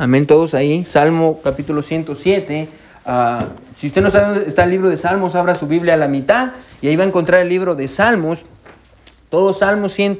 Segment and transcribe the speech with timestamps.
[0.00, 0.84] Amén, todos ahí.
[0.84, 2.68] Salmo capítulo 107.
[3.04, 5.96] Ah, si usted no sabe dónde está el libro de Salmos, abra su Biblia a
[5.96, 8.44] la mitad y ahí va a encontrar el libro de Salmos.
[9.28, 10.18] Todo Salmo, 100,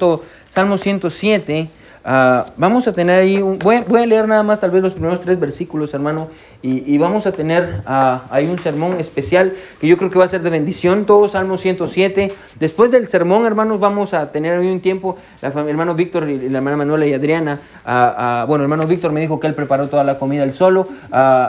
[0.49, 1.69] Salmo 107.
[2.03, 5.19] Ah, vamos a tener ahí, un, voy, a leer nada más tal vez los primeros
[5.19, 6.29] tres versículos, hermano,
[6.61, 10.27] y, vamos a tener ah, ahí un sermón especial que yo creo que va a
[10.27, 12.33] ser de bendición, todo Salmo 107.
[12.59, 16.49] Después del sermón, hermanos, vamos a tener ahí un tiempo, la, el hermano Víctor y
[16.49, 19.87] la hermana Manuela y Adriana, uh, bueno, el hermano Víctor me dijo que él preparó
[19.87, 20.87] toda la comida él solo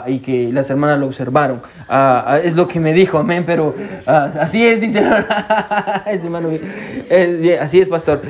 [0.07, 1.61] y que las hermanas lo observaron.
[2.43, 3.75] es lo que me dijo, amén, pero
[4.05, 4.99] así es, dice
[6.05, 6.49] es, hermano,
[7.59, 8.21] así es, pastor.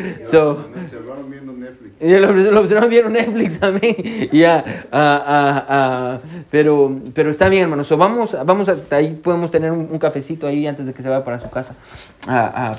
[2.02, 3.96] Lo, lo observaron vieron Netflix también.
[4.32, 6.20] Ya, ah, ah, ah,
[6.50, 7.84] pero, pero está bien, hermano.
[7.98, 11.40] vamos, vamos a, ahí podemos tener un, cafecito ahí antes de que se vaya para
[11.40, 11.76] su casa.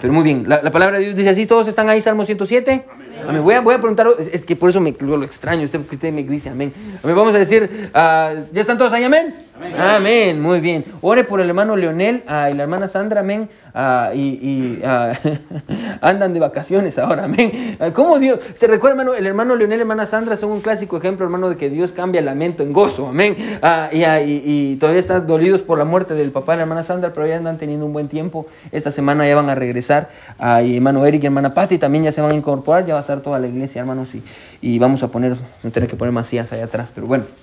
[0.01, 0.45] pero muy bien.
[0.49, 2.87] La, palabra de Dios dice así: todos están ahí, Salmo 107.
[3.29, 3.43] Amén.
[3.43, 6.25] Voy, a, voy a preguntar, es, que por eso me, lo, extraño, usted, usted me
[6.25, 6.73] dice amén.
[7.02, 7.16] amén.
[7.16, 9.05] Vamos a decir, ¿ya están todos ahí?
[9.05, 9.35] Amén.
[9.79, 10.41] Amén.
[10.41, 10.85] Muy bien.
[11.01, 13.21] Ore por el hermano Leonel y la hermana Sandra.
[13.21, 13.49] Amén.
[13.74, 15.13] Ah, y, ah,
[16.02, 17.77] andan de vacaciones ahora, amén.
[17.80, 18.43] Ah, ¿Cómo Dios?
[18.54, 21.49] Se recuerda, hermano, el hermano Leonel y la hermana Sandra son un clásico ejemplo, hermano,
[21.49, 23.35] de que Dios cambia lamento en gozo, amén.
[23.95, 27.37] y, todavía están dolidos por la muerte del papá de la hermana Sandra, pero ya
[27.37, 28.46] andan teniendo un buen tiempo.
[28.73, 30.09] Esta semana ya van a regresar.
[30.65, 33.02] y hermano Eric y hermana Patti también ya se van a incorporar, ya va a
[33.02, 34.10] estar toda la iglesia, hermanos,
[34.60, 37.41] y, vamos a poner, no tener que poner macías allá atrás, pero bueno.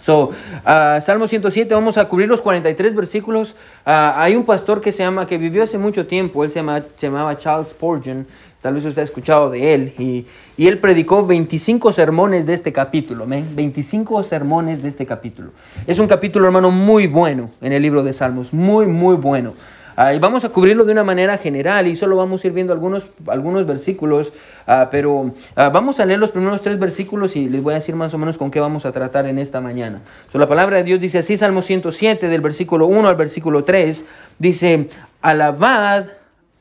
[0.00, 0.30] So,
[0.64, 3.52] uh, Salmo 107, vamos a cubrir los 43 versículos.
[3.86, 6.84] Uh, hay un pastor que se llama, que vivió hace mucho tiempo, él se, llama,
[7.00, 8.26] llamaba Charles Spurgeon,
[8.62, 12.72] tal vez usted ha escuchado de él, y, y él predicó 25 sermones de este
[12.72, 13.42] capítulo, ¿me?
[13.42, 15.50] 25 sermones de este capítulo.
[15.86, 19.54] Es un capítulo, hermano, muy bueno en el libro de Salmos, muy, muy bueno.
[20.00, 22.72] Ah, y vamos a cubrirlo de una manera general y solo vamos a ir viendo
[22.72, 24.28] algunos, algunos versículos,
[24.68, 27.96] uh, pero uh, vamos a leer los primeros tres versículos y les voy a decir
[27.96, 30.00] más o menos con qué vamos a tratar en esta mañana.
[30.30, 34.04] So, la palabra de Dios dice así, Salmo 107, del versículo 1 al versículo 3,
[34.38, 34.88] dice,
[35.20, 36.04] alabad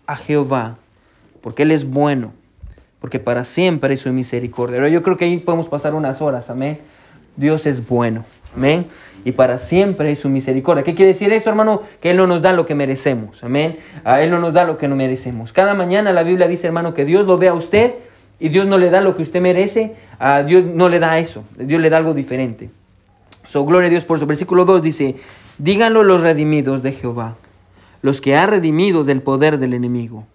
[0.07, 0.79] a Jehová,
[1.39, 2.33] porque Él es bueno,
[2.99, 4.77] porque para siempre es su misericordia.
[4.77, 6.79] Pero yo creo que ahí podemos pasar unas horas, amén.
[7.35, 8.25] Dios es bueno.
[8.55, 8.87] Amén.
[9.27, 10.85] Y para siempre es su misericordia.
[10.85, 11.81] ¿Qué quiere decir eso, hermano?
[11.99, 13.43] Que Él no nos da lo que merecemos.
[13.43, 13.77] Amén.
[14.05, 15.51] A Él no nos da lo que no merecemos.
[15.51, 17.95] Cada mañana la Biblia dice, hermano, que Dios lo ve a usted
[18.39, 19.95] y Dios no le da lo que usted merece.
[20.17, 21.43] A Dios no le da eso.
[21.57, 22.69] Dios le da algo diferente.
[23.43, 24.25] So, gloria a Dios por eso.
[24.27, 25.17] Versículo 2 dice,
[25.57, 27.35] díganlo los redimidos de Jehová,
[28.01, 30.25] los que ha redimido del poder del enemigo.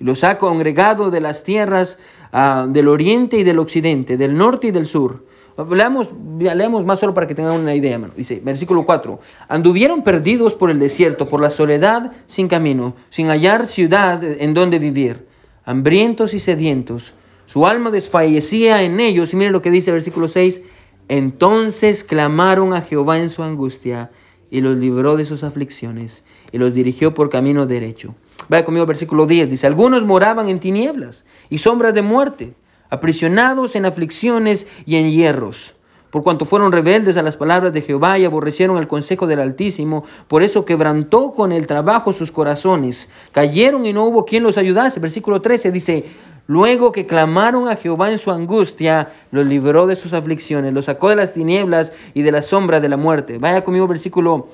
[0.00, 1.98] Los ha congregado de las tierras
[2.32, 5.30] ah, del oriente y del occidente, del norte y del sur
[5.70, 8.12] Leamos, leamos más solo para que tengan una idea, hermano.
[8.16, 9.20] Dice, versículo 4.
[9.48, 14.78] Anduvieron perdidos por el desierto, por la soledad sin camino, sin hallar ciudad en donde
[14.78, 15.26] vivir,
[15.64, 17.14] hambrientos y sedientos.
[17.46, 19.32] Su alma desfallecía en ellos.
[19.32, 20.62] Y miren lo que dice el versículo 6.
[21.08, 24.10] Entonces clamaron a Jehová en su angustia
[24.50, 26.22] y los libró de sus aflicciones
[26.52, 28.14] y los dirigió por camino derecho.
[28.48, 29.50] Vaya conmigo versículo 10.
[29.50, 32.54] Dice, algunos moraban en tinieblas y sombras de muerte
[32.90, 35.74] aprisionados en aflicciones y en hierros,
[36.10, 40.04] por cuanto fueron rebeldes a las palabras de Jehová y aborrecieron el consejo del Altísimo,
[40.26, 44.98] por eso quebrantó con el trabajo sus corazones, cayeron y no hubo quien los ayudase.
[44.98, 46.04] Versículo 13 dice,
[46.50, 51.08] Luego que clamaron a Jehová en su angustia, los libró de sus aflicciones, los sacó
[51.08, 53.38] de las tinieblas y de la sombra de la muerte.
[53.38, 54.48] Vaya conmigo versículo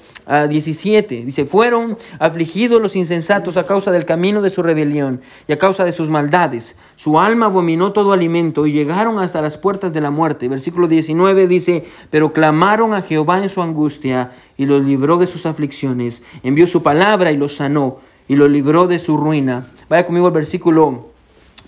[0.47, 1.19] 17.
[1.19, 5.59] Ah, Dice, fueron afligidos los insensatos a causa del camino de su rebelión y a
[5.59, 6.77] causa de sus maldades.
[6.97, 10.51] Su alma abominó todo alimento y llegaron hasta las puertas de la muerte.
[10.51, 15.47] Versículo 19 dice, pero clamaron a Jehová en su angustia y los libró de sus
[15.47, 16.23] aflicciones.
[16.43, 19.73] Envió su palabra y los sanó y los libró de su ruina.
[19.89, 21.16] Vaya conmigo al versículo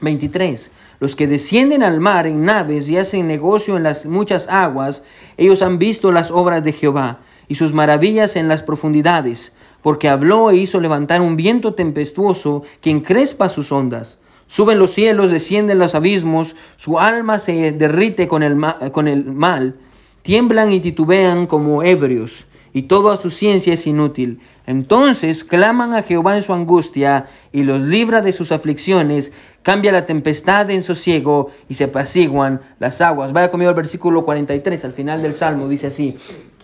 [0.01, 0.71] 23.
[1.01, 5.03] Los que descienden al mar en naves y hacen negocio en las muchas aguas,
[5.37, 10.51] ellos han visto las obras de Jehová y sus maravillas en las profundidades, porque habló
[10.51, 14.19] e hizo levantar un viento tempestuoso que encrespa sus ondas.
[14.47, 18.57] Suben los cielos, descienden los abismos, su alma se derrite con el,
[18.93, 19.77] con el mal,
[20.23, 24.41] tiemblan y titubean como ebrios y toda su ciencia es inútil.
[24.67, 29.33] Entonces claman a Jehová en su angustia y los libra de sus aflicciones,
[29.63, 33.33] cambia la tempestad en sosiego y se apaciguan las aguas.
[33.33, 36.17] Vaya conmigo al versículo 43, al final del Salmo, dice así,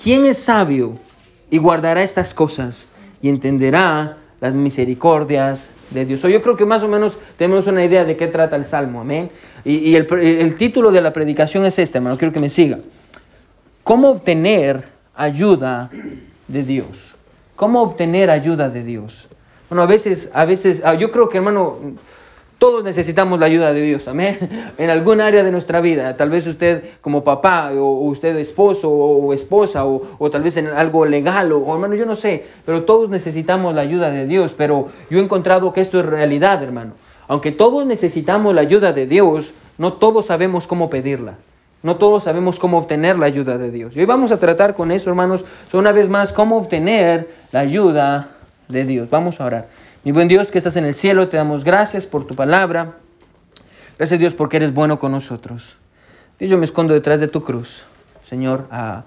[0.03, 0.99] ¿quién es sabio
[1.51, 2.89] y guardará estas cosas
[3.23, 6.21] y entenderá las misericordias de Dios?
[6.21, 9.31] yo creo que más o menos tenemos una idea de qué trata el Salmo, amén.
[9.65, 12.81] Y, el, el título de la predicación es este, hermano, quiero que me siga.
[13.83, 15.91] ¿Cómo obtener ayuda
[16.49, 17.15] de Dios.
[17.57, 19.29] ¿Cómo obtener ayuda de Dios?
[19.69, 21.79] Bueno, a veces, a veces, ah, yo creo que hermano,
[22.59, 24.39] Todos necesitamos la ayuda de Dios, amén.
[24.79, 29.35] En algún área de nuestra vida, tal vez usted como papá, o usted esposo o
[29.35, 33.75] esposa, o, tal vez en algo legal, o, hermano, yo no sé, pero todos necesitamos
[33.75, 34.55] la ayuda de Dios.
[34.57, 36.93] Pero yo he encontrado que esto es realidad, hermano.
[37.29, 41.35] Aunque todos necesitamos la ayuda de Dios, no todos sabemos cómo pedirla.
[41.85, 43.95] No todos sabemos cómo obtener la ayuda de Dios.
[43.95, 45.45] Y hoy vamos a tratar con eso, hermanos,
[45.75, 48.31] una vez más, cómo obtener la ayuda
[48.69, 49.11] de Dios.
[49.11, 49.69] Vamos a orar.
[50.03, 52.95] Mi buen Dios que estás en el cielo, te damos gracias por tu palabra.
[53.99, 55.77] Gracias Dios porque eres bueno con nosotros.
[56.39, 57.85] Dios, yo me escondo detrás de tu cruz,
[58.25, 58.67] Señor.
[58.71, 59.05] Ah,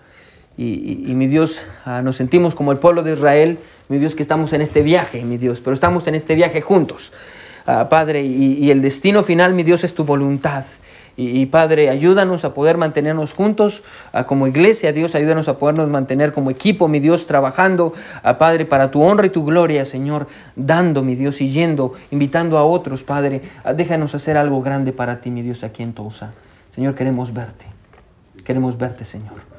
[0.56, 1.62] y, mi Dios,
[2.04, 3.58] nos sentimos como el pueblo de Israel,
[3.90, 7.12] mi Dios, que estamos en este viaje, mi Dios, pero estamos en este viaje juntos.
[7.66, 10.64] Ah, Padre, y, el destino final, mi Dios, es tu voluntad.
[11.20, 13.82] Y, Padre, ayúdanos a poder mantenernos juntos
[14.28, 17.92] como iglesia, Dios, ayúdanos a podernos mantener como equipo, mi Dios, trabajando,
[18.22, 22.60] a Padre, para tu honra y tu gloria, Señor, dando, mi Dios, y yendo, invitando
[22.60, 23.42] a otros, Padre,
[23.76, 26.34] déjanos hacer algo grande para ti, mi Dios, aquí en Tosa.
[26.70, 27.66] Señor, queremos verte,
[28.44, 29.57] queremos verte, Señor.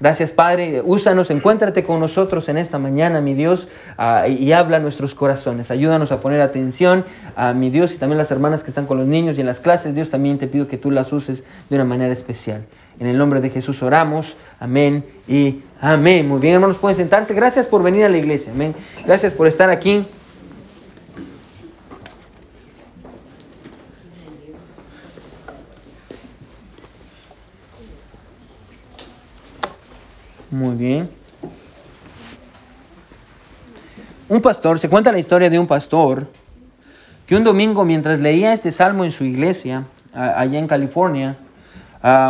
[0.00, 0.82] Gracias, Padre.
[0.84, 5.70] Úsanos, encuéntrate con nosotros en esta mañana, mi Dios, ah, y habla nuestros corazones.
[5.70, 7.04] Ayúdanos a poner atención
[7.36, 9.60] a mi Dios y también las hermanas que están con los niños y en las
[9.60, 9.94] clases.
[9.94, 12.64] Dios, también te pido que tú las uses de una manera especial.
[13.00, 14.36] En el nombre de Jesús oramos.
[14.58, 16.28] Amén y amén.
[16.28, 17.34] Muy bien, hermanos, pueden sentarse.
[17.34, 18.52] Gracias por venir a la iglesia.
[18.52, 18.74] Amén.
[19.06, 20.06] Gracias por estar aquí.
[30.50, 31.10] Muy bien.
[34.28, 36.26] Un pastor, se cuenta la historia de un pastor
[37.26, 39.84] que un domingo mientras leía este salmo en su iglesia,
[40.14, 41.36] allá en California,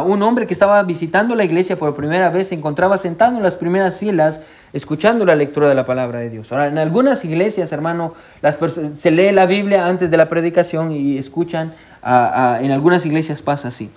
[0.06, 3.56] un hombre que estaba visitando la iglesia por primera vez se encontraba sentado en las
[3.56, 4.40] primeras filas
[4.72, 6.50] escuchando la lectura de la palabra de Dios.
[6.50, 8.56] Ahora, en algunas iglesias, hermano, las
[8.98, 11.72] se lee la Biblia antes de la predicación y escuchan,
[12.02, 13.90] en algunas iglesias pasa así.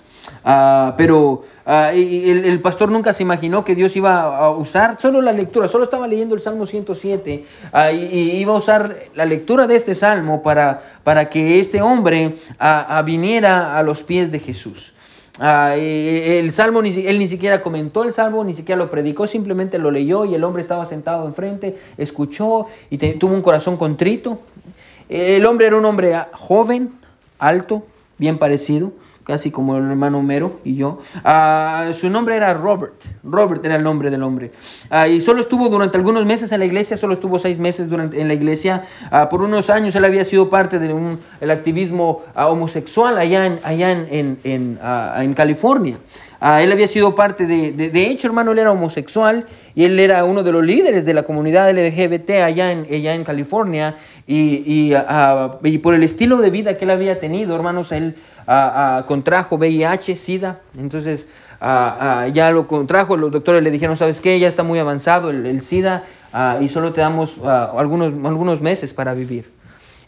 [0.44, 5.32] Ah, pero ah, el, pastor nunca se imaginó que Dios iba a usar solo la
[5.32, 9.76] lectura, solo estaba leyendo el Salmo 107 ah, y, iba a usar la lectura de
[9.76, 12.34] este salmo para, para que este hombre
[13.04, 14.92] viniera a los pies de Jesús.
[15.40, 20.24] el salmo, él ni siquiera comentó el salmo, ni siquiera lo predicó, simplemente lo leyó
[20.24, 24.40] y el hombre estaba sentado enfrente, escuchó y tuvo un corazón contrito.
[25.08, 26.92] El hombre era un hombre joven,
[27.38, 27.84] alto,
[28.18, 28.92] bien parecido
[29.24, 30.98] casi como el hermano Homero y yo.
[31.24, 32.94] Ah, su nombre era Robert.
[33.22, 34.52] Robert era el nombre del hombre.
[34.90, 38.20] Ah, y solo estuvo durante algunos meses en la iglesia, solo estuvo seis meses durante,
[38.20, 38.84] en la iglesia.
[39.10, 43.92] Ah, por unos años él había sido parte del el activismo homosexual allá en, allá
[43.92, 45.96] en, en, en California.
[46.60, 50.42] él había sido parte de, de, hecho, hermano, él era homosexual y él era uno
[50.42, 53.96] de los líderes de la comunidad LGBT allá en, allá en California.
[54.26, 54.94] Y, y,
[55.64, 58.16] y por el estilo de vida que él había tenido, hermanos, él
[59.06, 61.28] contrajo VIH, SIDA, entonces
[61.60, 64.38] ya lo contrajo, los doctores le dijeron, ¿sabes qué?
[64.38, 66.04] Ya está muy avanzado el, SIDA
[66.60, 69.52] y solo te damos algunos, algunos meses para vivir.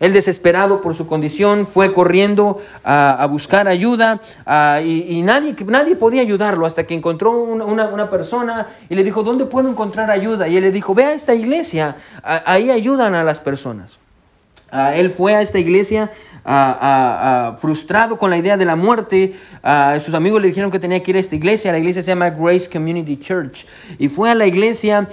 [0.00, 4.20] Él desesperado por su condición fue corriendo a, buscar ayuda
[4.84, 9.46] y, nadie, nadie podía ayudarlo hasta que encontró una, una, persona y le dijo, ¿dónde
[9.46, 10.48] puedo encontrar ayuda?
[10.48, 13.98] Y él le dijo, ve a esta iglesia, ahí ayudan a las personas.
[14.94, 16.10] Él fue a esta iglesia
[17.58, 19.32] frustrado con la idea de la muerte,
[20.00, 22.28] sus amigos le dijeron que tenía que ir a esta iglesia, la iglesia se llama
[22.28, 23.66] Grace Community Church,
[23.98, 25.08] y fue a la iglesia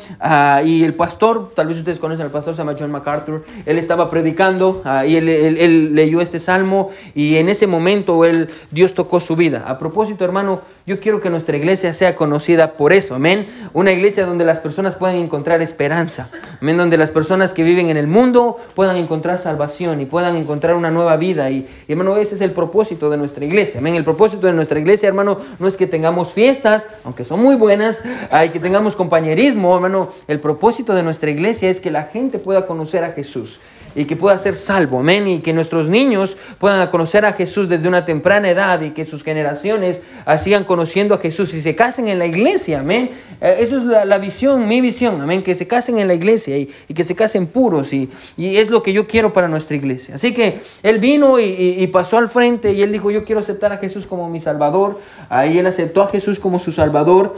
[0.66, 4.10] y el pastor, tal vez ustedes conocen al pastor, se llama John MacArthur, él estaba
[4.10, 9.64] predicando y él, leyó este salmo y en ese momento él, Dios tocó su vida.
[9.68, 13.48] A propósito, hermano, yo quiero que nuestra iglesia sea conocida por eso, amén.
[13.74, 17.98] Una iglesia donde las personas puedan encontrar esperanza, amén, donde las personas que viven en
[17.98, 21.50] el mundo puedan encontrar salvación y puedan encontrar una nueva vida.
[21.52, 23.80] Y, hermano, ese es el propósito de nuestra iglesia.
[23.80, 23.96] Amén.
[23.96, 28.02] El propósito de nuestra iglesia, hermano, no es que tengamos fiestas, aunque son muy buenas,
[28.32, 30.10] hay que tengamos compañerismo, hermano.
[30.28, 33.60] El propósito de nuestra iglesia es que la gente pueda conocer a Jesús
[33.96, 37.88] y que pueda ser salvo, amén, y que nuestros niños puedan conocer a Jesús desde
[37.88, 40.00] una temprana edad y que sus generaciones
[40.38, 41.54] sigan conociendo a Jesús.
[41.54, 43.12] Y se casen en la iglesia, amén.
[43.42, 46.68] Eh, eso es la, visión, mi visión, amén, que se casen en la iglesia y,
[46.94, 47.92] que se casen puros.
[47.94, 50.16] Y, y, es lo que yo quiero para nuestra iglesia.
[50.16, 53.78] Así que él vino y, pasó al frente y él dijo, yo quiero aceptar a
[53.78, 57.36] Jesús como mi Salvador, ahí él aceptó a Jesús como su Salvador.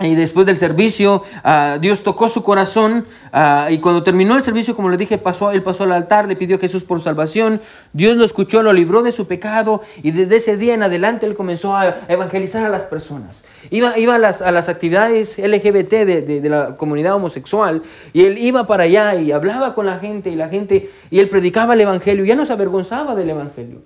[0.00, 4.76] Y después del servicio, ah, Dios tocó su corazón ah, y cuando terminó el servicio,
[4.76, 7.60] como le dije, pasó, él pasó al altar, le pidió a Jesús por salvación.
[7.92, 11.34] Dios lo escuchó, lo libró de su pecado y desde ese día en adelante él
[11.34, 13.42] comenzó a evangelizar a las personas.
[13.70, 18.38] Iba, iba a, las, a las actividades LGBT de, de, la comunidad homosexual y él
[18.38, 21.80] iba para allá y hablaba con la gente y la gente y él predicaba el
[21.80, 22.24] evangelio.
[22.24, 23.80] Ya no se avergonzaba del evangelio.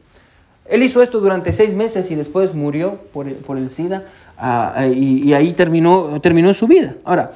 [0.66, 4.04] Él hizo esto durante seis meses y después murió por por el SIDA.
[4.44, 6.96] Ah, ah, y, ahí terminó, terminó su vida.
[7.04, 7.30] Ahora,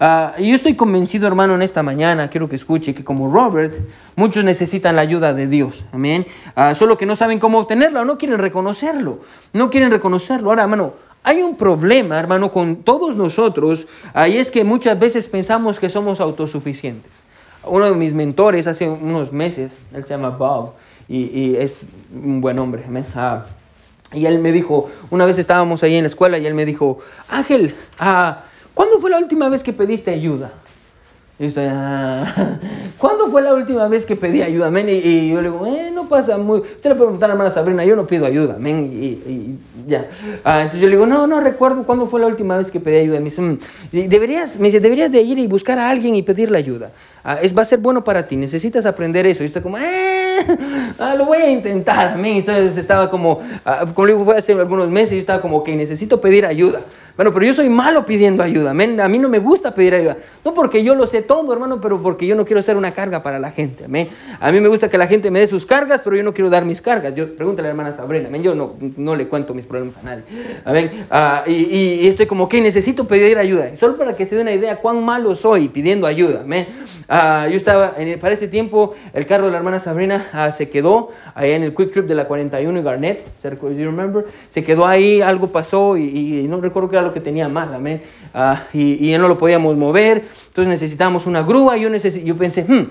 [0.00, 3.74] ah, yo estoy convencido, hermano, en esta mañana, quiero que escuche, que como Robert,
[4.16, 5.84] muchos necesitan la ayuda de Dios.
[5.92, 6.26] Amén.
[6.74, 9.20] solo que no saben cómo obtenerla o no quieren reconocerlo.
[9.52, 10.48] No quieren reconocerlo.
[10.48, 13.86] Ahora, hermano, hay un problema, hermano, con todos nosotros,
[14.26, 17.22] y es que muchas veces pensamos que somos autosuficientes.
[17.64, 20.72] Uno de mis mentores hace unos meses, él se llama Bob,
[21.06, 21.82] y, es
[22.14, 22.84] un buen hombre.
[22.86, 23.04] Amén.
[24.16, 26.98] Y él me dijo, una vez estábamos ahí en la escuela y él me dijo,
[27.28, 30.50] Ángel, ah, ¿cuándo fue la última vez que pediste ayuda?
[31.38, 32.58] Y estoy, ah,
[32.98, 34.70] ¿cuándo fue la última vez que pedí ayuda?
[34.80, 36.60] Y, yo le digo, eh, no pasa muy...
[36.60, 40.08] Usted le preguntar a la hermana Sabrina, yo no pido ayuda, Y, ya.
[40.42, 42.96] Ah, entonces yo le digo, no, no recuerdo cuándo fue la última vez que pedí
[42.96, 43.18] ayuda.
[43.18, 43.58] Me dice, mm,
[44.08, 46.90] deberías, me dice, deberías de ir y buscar a alguien y pedirle ayuda.
[47.22, 49.42] Ah, es, va a ser bueno para ti, necesitas aprender eso.
[49.42, 50.25] Y estoy como, eh,
[51.16, 52.08] lo voy a intentar.
[52.14, 52.36] Amén.
[52.36, 53.40] Entonces estaba como,
[53.94, 56.80] como le digo, fue hace algunos meses, yo estaba como que necesito pedir ayuda.
[57.16, 58.70] Bueno, pero yo soy malo pidiendo ayuda.
[58.72, 59.00] Amén.
[59.00, 60.18] A mí no me gusta pedir ayuda.
[60.44, 63.22] No porque yo lo sé todo, hermano, pero porque yo no quiero ser una carga
[63.22, 63.86] para la gente.
[63.86, 64.10] Amén.
[64.38, 66.50] A mí me gusta que la gente me dé sus cargas, pero yo no quiero
[66.50, 67.14] dar mis cargas.
[67.14, 68.28] Yo pregúntale a la hermana Sabrina.
[68.28, 68.42] Amén.
[68.42, 70.24] Yo no, no le cuento mis problemas a nadie.
[70.66, 71.06] Amén.
[71.10, 73.74] Ah, y, estoy como que necesito pedir ayuda.
[73.76, 76.42] Solo para que se dé una idea cuán malo soy pidiendo ayuda.
[76.42, 76.66] Amén.
[77.08, 80.68] Ah, yo estaba, en para ese tiempo, el carro de la hermana Sabrina ah, se
[80.68, 83.24] quedó ahí en el Quick Trip de la 41 y Garnett.
[84.50, 87.74] Se quedó ahí, algo pasó y, y no recuerdo qué era lo que tenía mal,
[87.74, 88.02] amén.
[88.34, 91.76] Ah, y, y no lo podíamos mover, entonces necesitábamos una grúa.
[91.76, 92.86] Yo, yo pensé, hmm,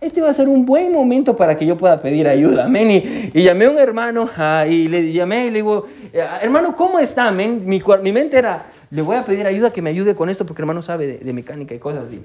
[0.00, 3.30] este va a ser un buen momento para que yo pueda pedir ayuda, amén.
[3.34, 6.98] Y, llamé a un hermano ah, y le llamé y le digo, eh, hermano, ¿cómo
[6.98, 7.62] está, amén?
[7.66, 10.62] Mi, mi, mente era, le voy a pedir ayuda que me ayude con esto porque
[10.62, 12.20] hermano sabe de, de mecánica y cosas así.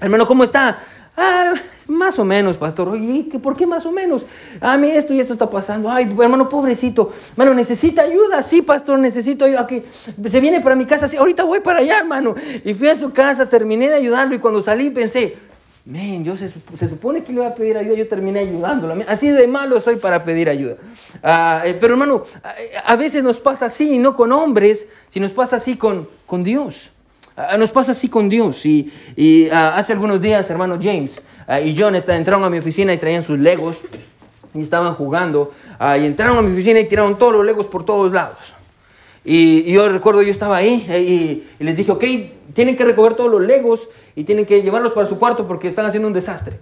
[0.00, 0.78] Hermano, ¿cómo está?
[1.16, 1.52] Ah,
[1.88, 2.88] más o menos, pastor.
[2.88, 4.24] Oye, ¿por qué más o menos?
[4.60, 5.90] A mí esto y esto está pasando.
[5.90, 7.12] Ay, hermano, pobrecito.
[7.32, 8.42] Hermano, necesita ayuda.
[8.42, 9.66] Sí, pastor, necesito ayuda.
[9.66, 9.84] Que
[10.26, 11.08] se viene para mi casa.
[11.08, 12.34] Sí, ahorita voy para allá, hermano.
[12.64, 14.34] Y fui a su casa, terminé de ayudarlo.
[14.34, 15.36] Y cuando salí pensé,
[15.84, 16.50] men, yo se,
[16.88, 17.94] supone que le voy a pedir ayuda.
[17.94, 18.94] Yo terminé ayudándolo.
[19.06, 20.76] Así de malo soy para pedir ayuda.
[21.22, 22.22] Ah, eh, pero, hermano,
[22.86, 26.91] a, veces nos pasa así, no con hombres, sino nos pasa así con, con Dios.
[27.36, 28.64] Ah, nos pasa así con Dios.
[28.66, 32.92] Y, y ah, hace algunos días, hermano James ah, y John entraron a mi oficina
[32.92, 33.78] y traían sus legos
[34.54, 35.52] y estaban jugando.
[35.98, 38.54] y entraron a mi oficina y tiraron todos los legos por todos lados.
[39.24, 41.00] Y, yo recuerdo, yo estaba ahí eh,
[41.58, 42.04] y, les dije, ok,
[42.54, 45.86] tienen que recoger todos los legos y tienen que llevarlos para su cuarto porque están
[45.86, 46.58] haciendo un desastre.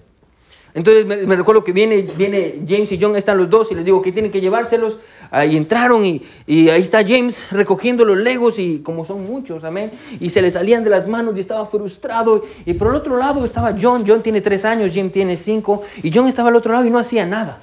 [0.73, 4.01] Entonces me, recuerdo que viene, viene James y John, están los dos, y les digo
[4.01, 4.99] que tienen que llevárselos.
[5.31, 9.93] Ahí entraron y, y, ahí está James recogiendo los legos y como son muchos, amén.
[10.19, 12.45] Y se le salían de las manos y estaba frustrado.
[12.67, 14.05] Y por el otro lado estaba John.
[14.07, 15.83] John tiene tres años, James tiene cinco.
[16.03, 17.61] Y John estaba al otro lado y no hacía nada.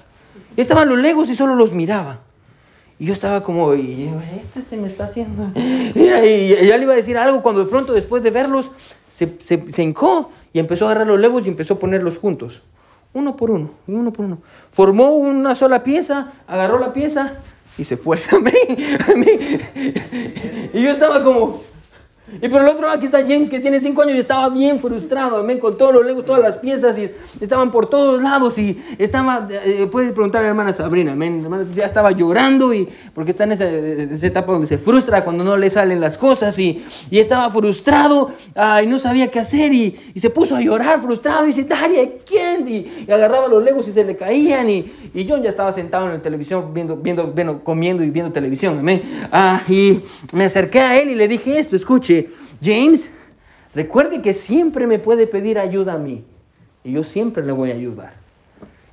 [0.55, 2.21] Y estaban los legos y solo los miraba.
[2.99, 4.09] Y yo estaba como, y
[4.39, 5.51] este se me está haciendo.
[5.59, 8.71] Y, ya le iba a decir algo cuando de pronto después de verlos
[9.11, 12.61] se, se, se hincó y empezó a agarrar los legos y empezó a ponerlos juntos
[13.13, 14.39] uno por uno, y uno por uno.
[14.71, 17.37] Formó una sola pieza, agarró la pieza
[17.77, 18.21] y se fue.
[20.73, 21.63] Y yo estaba como,
[22.41, 24.79] y por el otro lado aquí está James que tiene cinco años y estaba bien
[24.79, 28.77] frustrado, amén, con todos los legos, todas las piezas y estaban por todos lados y
[28.97, 33.45] estaba, eh, puedes preguntar a la hermana Sabrina, amén, ya estaba llorando y porque está
[33.45, 33.65] en esa,
[34.27, 38.31] etapa donde se frustra cuando no le salen las cosas y, y estaba frustrado
[38.83, 42.09] y no sabía qué hacer y, y, se puso a llorar frustrado y dice, Daria,
[42.25, 42.67] ¿quién?
[42.67, 46.13] Y, agarraba los legos y se le caían y, y John ya estaba sentado en
[46.13, 49.01] la televisión viendo, viendo, viendo comiendo y viendo televisión, amén.
[49.31, 50.01] Ah, y
[50.33, 52.16] me acerqué a él y le dije esto, escuche,
[52.61, 53.09] James,
[53.73, 56.23] recuerde que siempre me puede pedir ayuda a mí.
[56.83, 58.13] Y yo siempre le voy a ayudar.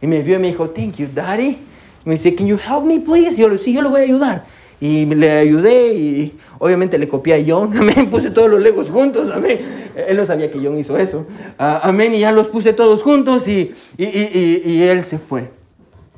[0.00, 1.59] Y me vio y me dijo, thank you, daddy.
[2.04, 3.35] me dice, can you help me, please?
[3.35, 4.44] Y yo le sí, yo le voy a ayudar.
[4.80, 7.73] Y le ayudé y obviamente le copié a John.
[7.76, 8.11] Amén.
[8.11, 9.30] Puse todos los legos juntos.
[9.33, 9.59] Amén.
[9.94, 11.26] Él no sabía que John hizo eso.
[11.59, 12.14] Ah, amén.
[12.14, 15.50] Y ya los puse todos juntos y, y, y, y él se fue.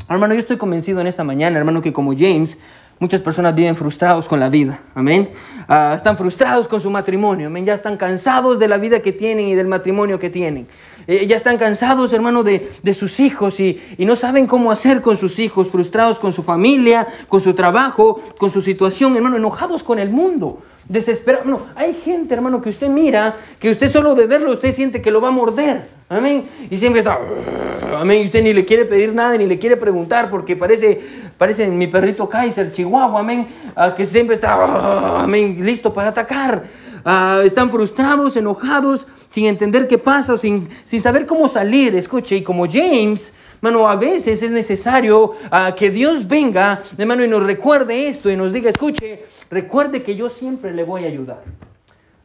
[0.09, 2.59] Hermano, yo estoy convencido en esta mañana, hermano, que como James,
[2.99, 5.29] Muchas personas viven frustrados con la vida, amén.
[5.69, 7.67] Ah, están frustrados con su matrimonio, amén.
[7.67, 10.67] Ya están cansados de la vida que tienen y del matrimonio que tienen.
[11.07, 15.19] Eh, ya están cansados, hermano, de, sus hijos y, y, no saben cómo hacer con
[15.19, 19.99] sus hijos, frustrados con su familia, con su trabajo, con su situación, hermano, enojados con
[19.99, 20.63] el mundo.
[20.89, 21.45] Desesperado.
[21.45, 25.11] No, hay gente, hermano, que usted mira, que usted solo de verlo, usted siente que
[25.11, 25.89] lo va a morder.
[26.09, 26.49] Amén.
[26.71, 27.19] Y siempre está,
[28.01, 28.23] amén.
[28.23, 31.01] Y usted ni le quiere pedir nada, ni le quiere preguntar, porque parece,
[31.37, 33.49] parece mi perrito Kaiser, Chihuahua, amén.
[33.75, 36.65] Ah, que siempre está, amén, listo para atacar.
[37.05, 41.95] Ah, están frustrados, enojados, sin entender qué pasa, sin, sin saber cómo salir.
[41.95, 47.29] Escuche, y como James, Hermano, a veces es necesario ah, que Dios venga, hermano, y
[47.29, 51.43] nos recuerde esto y nos diga, escuche, recuerde que yo siempre le voy a ayudar.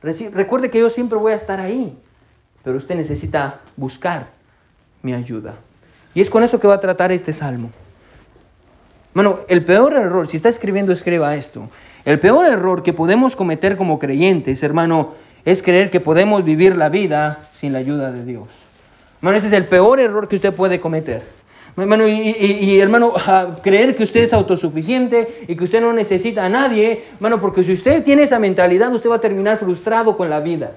[0.01, 1.95] Recuerde que yo siempre voy a estar ahí,
[2.63, 4.27] pero usted necesita buscar
[5.01, 5.55] mi ayuda.
[6.13, 7.71] Y es con eso que va a tratar este salmo.
[9.13, 11.69] Bueno, el peor error, si está escribiendo, escriba esto.
[12.05, 15.13] El peor error que podemos cometer como creyentes, hermano,
[15.45, 18.47] es creer que podemos vivir la vida sin la ayuda de Dios.
[19.21, 21.21] Hermano, ese es el peor error que usted puede cometer.
[21.77, 23.13] Hermano, y, hermano,
[23.61, 27.73] creer que usted es autosuficiente y que usted no necesita a nadie, hermano, porque si
[27.73, 30.71] usted tiene esa mentalidad, usted va a terminar frustrado con la vida.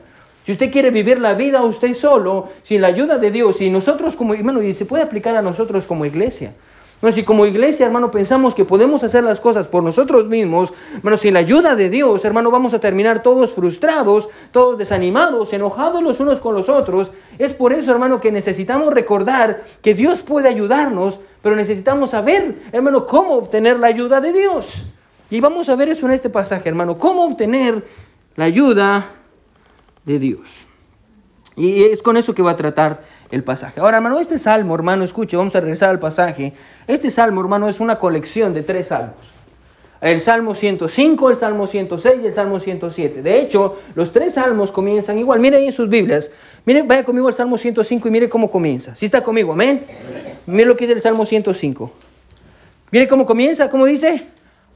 [0.45, 4.15] Si usted quiere vivir la vida usted solo, sin la ayuda de Dios, y nosotros
[4.15, 6.53] como, hermano, y se puede aplicar a nosotros como iglesia.
[7.01, 10.73] Bueno, si como iglesia, hermano, pensamos que podemos hacer las cosas por nosotros mismos,
[11.03, 16.03] bueno, sin la ayuda de Dios, hermano, vamos a terminar todos frustrados, todos desanimados, enojados
[16.03, 17.11] los unos con los otros.
[17.39, 23.07] Es por eso, hermano, que necesitamos recordar que Dios puede ayudarnos, pero necesitamos saber, hermano,
[23.07, 24.85] cómo obtener la ayuda de Dios.
[25.31, 27.85] Y vamos a ver eso en este pasaje, hermano, cómo obtener
[28.37, 29.05] la ayuda
[30.05, 30.67] de Dios.
[31.57, 33.81] Y es con eso que va a tratar el pasaje.
[33.81, 36.53] Ahora, hermano, este salmo, hermano, escuche, vamos a regresar al pasaje.
[36.87, 39.35] Este salmo, hermano, es una colección de tres salmos.
[40.05, 43.23] El Salmo 105, el Salmo 106 y el Salmo 107.
[43.23, 45.41] De hecho, los tres salmos comienzan igual.
[45.41, 46.31] Mire ahí en sus Biblias.
[46.67, 48.95] Mire, vaya conmigo al Salmo 105 y mire cómo comienza.
[48.95, 49.55] ¿Sí está conmigo?
[49.55, 49.87] Amén.
[50.45, 51.91] Mire lo que dice el Salmo 105.
[52.91, 53.71] Mire cómo comienza.
[53.71, 54.27] ¿Cómo dice?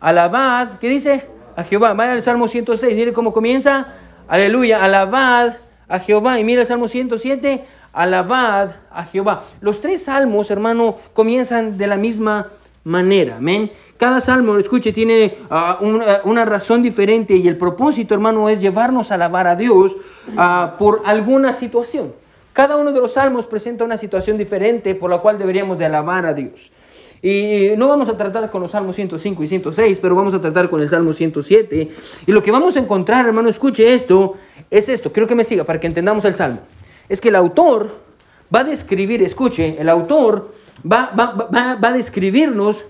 [0.00, 0.78] Alabad.
[0.78, 1.26] ¿Qué dice?
[1.56, 1.92] A Jehová.
[1.92, 2.94] Vaya al Salmo 106.
[2.96, 3.96] Mire cómo comienza.
[4.28, 4.82] Aleluya.
[4.82, 5.56] Alabad
[5.88, 6.40] a Jehová.
[6.40, 7.64] Y mire el Salmo 107
[7.98, 9.42] alabad a Jehová.
[9.60, 12.46] Los tres salmos, hermano, comienzan de la misma
[12.84, 13.38] manera.
[13.38, 13.70] Amén.
[13.96, 15.78] Cada salmo, escuche, tiene ah,
[16.24, 19.96] una, razón diferente y el propósito, hermano, es llevarnos a alabar a Dios
[20.36, 22.12] ah, por alguna situación.
[22.52, 26.24] Cada uno de los salmos presenta una situación diferente por la cual deberíamos de alabar
[26.24, 26.70] a Dios.
[27.20, 30.70] Y no vamos a tratar con los salmos 105 y 106, pero vamos a tratar
[30.70, 31.90] con el salmo 107.
[32.26, 34.36] Y lo que vamos a encontrar, hermano, escuche esto,
[34.70, 35.12] es esto.
[35.12, 36.60] Creo que me siga para que entendamos el salmo
[37.08, 37.90] es que el autor
[38.54, 40.52] va a describir, escuche, el autor
[40.90, 41.10] va,
[41.82, 42.84] a describirnos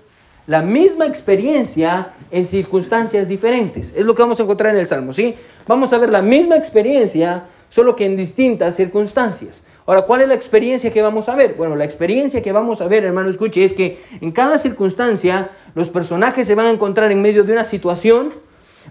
[0.46, 3.92] la misma experiencia en circunstancias diferentes.
[3.94, 5.34] Es lo que vamos a encontrar en el Salmo, ¿sí?
[5.66, 9.62] Vamos a ver la misma experiencia, solo que en distintas circunstancias.
[9.86, 11.54] Ahora, ¿cuál es la experiencia que vamos a ver?
[11.54, 15.88] Bueno, la experiencia que vamos a ver, hermano, escuche, es que en cada circunstancia los
[15.88, 18.32] personajes se van a encontrar en medio de una situación,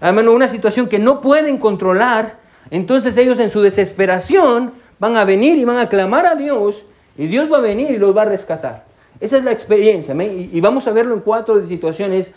[0.02, 2.40] hermano, una situación que no pueden controlar.
[2.70, 6.84] Entonces ellos en su desesperación van a venir y van a clamar a Dios
[7.18, 8.86] y Dios va a venir y los va a rescatar.
[9.20, 12.32] Esa es la experiencia y vamos a verlo en cuatro situaciones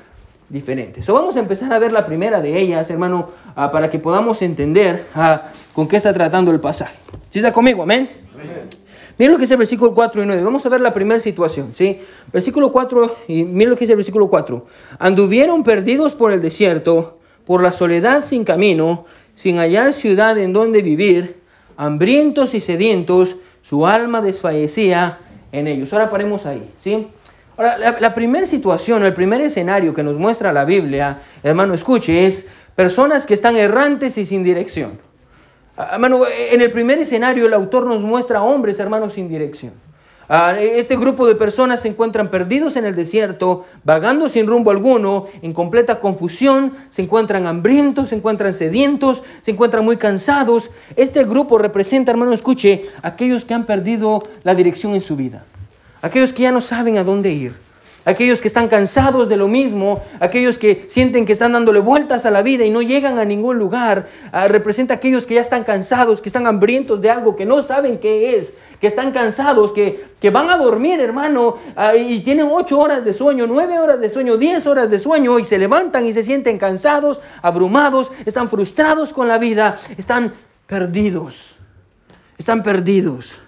[0.51, 1.07] diferentes.
[1.07, 4.43] So, vamos a empezar a ver la primera de ellas, hermano, ah, para que podamos
[4.43, 6.97] entender ah, con qué está tratando el pasaje.
[7.31, 7.85] ¿Sí está conmigo?
[7.85, 8.11] Amén.
[9.17, 10.43] Miren lo que dice el versículo 4 y 9.
[10.43, 12.01] Vamos a ver la primera situación, ¿sí?
[12.33, 14.67] Versículo 4 y miren lo que dice el versículo 4.
[14.99, 20.83] Anduvieron perdidos por el desierto, por la soledad sin camino, sin hallar ciudad en donde
[20.83, 21.40] vivir
[21.81, 25.19] hambrientos y sedientos, su alma desfallecía
[25.51, 25.91] en ellos.
[25.95, 27.09] Ahora paremos ahí, ¿sí?
[27.57, 32.47] Ahora, la, primera situación, el primer escenario que nos muestra la Biblia, hermano, escuche, es
[32.77, 34.99] personas que están errantes y sin dirección.
[35.75, 39.73] Ah, hermano, en el primer escenario el autor nos muestra hombres, hermanos, sin dirección.
[40.33, 45.27] Ah, este grupo de personas se encuentran perdidos en el desierto, vagando sin rumbo alguno,
[45.43, 50.71] en completa confusión, se encuentran hambrientos, se encuentran sedientos, se encuentran muy cansados.
[50.95, 55.45] Este grupo representa, hermano, escuche, aquellos que han perdido la dirección en su vida,
[56.01, 57.71] aquellos que ya no saben a dónde ir.
[58.07, 62.31] Aquellos que están cansados de lo mismo, aquellos que sienten que están dándole vueltas a
[62.31, 66.23] la vida y no llegan a ningún lugar, ah, representa aquellos que ya están cansados,
[66.23, 70.31] que están hambrientos de algo, que no saben qué es, que están cansados, que, que
[70.31, 74.39] van a dormir, hermano, ah, y tienen ocho horas de sueño, nueve horas de sueño,
[74.39, 79.29] diez horas de sueño, y se levantan y se sienten cansados, abrumados, están frustrados con
[79.29, 80.33] la vida, están
[80.67, 81.57] perdidos,
[82.39, 83.41] están perdidos.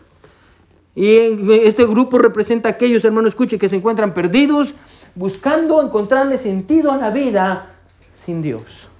[0.94, 1.16] Y
[1.64, 4.74] este grupo representa a aquellos, hermanos, escuche, que se encuentran perdidos,
[5.14, 7.74] buscando encontrarle sentido a la vida
[8.22, 8.91] sin Dios.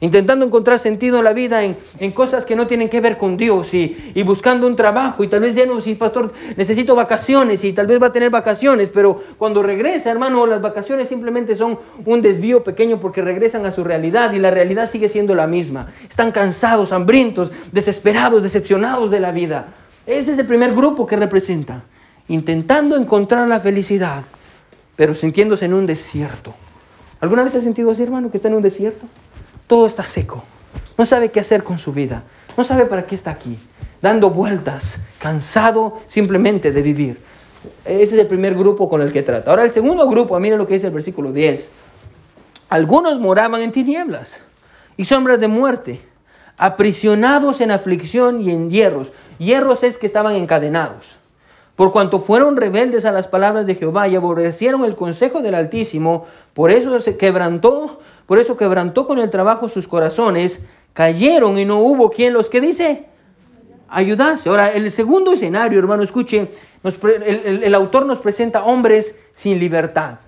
[0.00, 3.36] Intentando encontrar sentido en la vida en, en, cosas que no tienen que ver con
[3.36, 7.64] Dios y, y, buscando un trabajo y tal vez ya no, si pastor, necesito vacaciones
[7.64, 11.78] y tal vez va a tener vacaciones, pero cuando regresa, hermano, las vacaciones simplemente son
[12.04, 15.88] un desvío pequeño porque regresan a su realidad y la realidad sigue siendo la misma.
[16.08, 19.68] Están cansados, hambrientos, desesperados, decepcionados de la vida.
[20.06, 21.84] Este es el primer grupo que representa,
[22.28, 24.24] intentando encontrar la felicidad,
[24.96, 26.54] pero sintiéndose en un desierto.
[27.20, 29.06] ¿Alguna vez ha sentido así, hermano, que está en un desierto?
[29.70, 30.42] Todo está seco.
[30.98, 32.24] No sabe qué hacer con su vida.
[32.56, 33.56] No sabe para qué está aquí.
[34.02, 37.22] Dando vueltas, cansado simplemente de vivir.
[37.84, 39.48] Ese es el primer grupo con el que trata.
[39.48, 41.68] Ahora el segundo grupo, miren lo que dice el versículo 10.
[42.68, 44.40] Algunos moraban en tinieblas
[44.96, 46.00] y sombras de muerte,
[46.56, 49.12] aprisionados en aflicción y en hierros.
[49.38, 51.20] Hierros es que estaban encadenados.
[51.76, 56.26] Por cuanto fueron rebeldes a las palabras de Jehová y aborrecieron el consejo del Altísimo,
[56.54, 58.00] por eso se quebrantó
[58.30, 60.60] por eso quebrantó con el trabajo sus corazones,
[60.92, 63.06] cayeron y no hubo quien los que dice
[63.88, 64.48] ayudase.
[64.48, 66.48] Ahora, el segundo escenario, hermano, escuche,
[67.26, 70.20] el, autor nos presenta hombres sin libertad.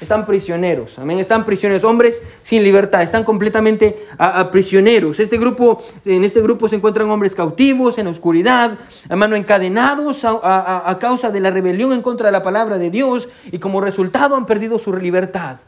[0.00, 5.20] Están prisioneros, amén, están prisioneros, hombres sin libertad, están completamente a, prisioneros.
[5.20, 8.76] Este grupo, en este grupo se encuentran hombres cautivos, en oscuridad,
[9.08, 13.28] hermano, encadenados a, a causa de la rebelión en contra de la palabra de Dios
[13.52, 15.58] y como resultado han perdido su libertad.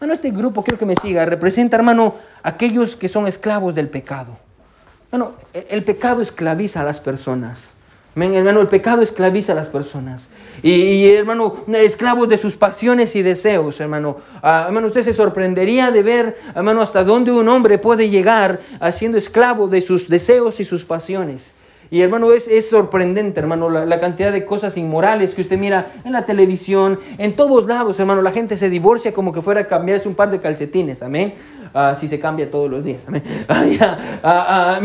[0.00, 4.38] Hermano, este grupo, quiero que me siga, representa, hermano, aquellos que son esclavos del pecado.
[5.10, 7.74] Bueno, el pecado esclaviza a las personas.
[8.16, 10.28] Hermano, el pecado esclaviza a las personas.
[10.62, 14.16] Y, hermano, esclavos de sus pasiones y deseos, hermano.
[14.42, 18.58] Ah, hermano, usted se sorprendería de ver, hermano, hasta dónde un hombre puede llegar
[18.92, 21.52] siendo esclavo de sus deseos y sus pasiones.
[21.90, 26.12] Y hermano, es, es sorprendente, hermano, la, cantidad de cosas inmorales que usted mira en
[26.12, 28.22] la televisión, en todos lados, hermano.
[28.22, 31.34] La gente se divorcia como que fuera a cambiarse un par de calcetines, amén.
[31.72, 33.04] Ah, si se cambia todos los días.
[34.22, 34.80] Ah, ah,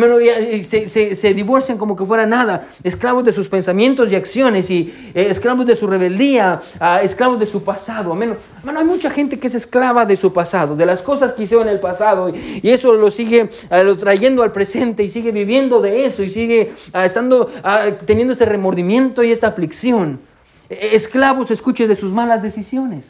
[0.63, 4.93] se, se, se, divorcian como que fuera nada, esclavos de sus pensamientos y acciones, y
[5.13, 6.61] eh, esclavos de su rebeldía,
[7.01, 8.13] esclavos de su pasado.
[8.13, 8.37] Amén.
[8.59, 11.61] Hermano, hay mucha gente que es esclava de su pasado, de las cosas que hizo
[11.61, 13.49] en el pasado, y, y eso lo sigue
[13.83, 17.49] lo trayendo al presente y sigue viviendo de eso y sigue estando
[18.05, 20.19] teniendo este remordimiento y esta aflicción.
[20.69, 23.05] E, esclavos, escuche, de sus malas decisiones.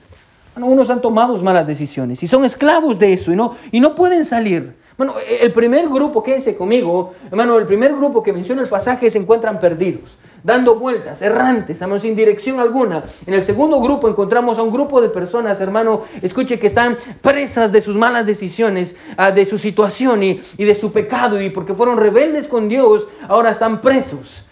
[0.56, 3.94] Bueno, unos han tomado malas decisiones y son esclavos de eso y no, y no
[3.94, 4.74] pueden salir.
[4.98, 9.18] Bueno, el primer grupo, quédense conmigo, hermano, el primer grupo que menciona el pasaje se
[9.18, 10.10] encuentran perdidos,
[10.42, 13.04] dando vueltas, errantes, hermano, sin dirección alguna.
[13.26, 17.74] En el segundo grupo encontramos a un grupo de personas, hermano, escuche, que están presas
[17.74, 21.74] de sus malas decisiones, ah, de su situación y, y de su pecado, y porque
[21.74, 24.46] fueron rebeldes con Dios, ahora están presos,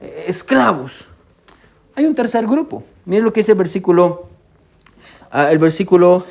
[0.00, 1.06] eh, esclavos.
[1.96, 2.84] Hay un tercer grupo.
[3.06, 4.27] Miren lo que es el versículo
[5.30, 6.24] Ah, el versículo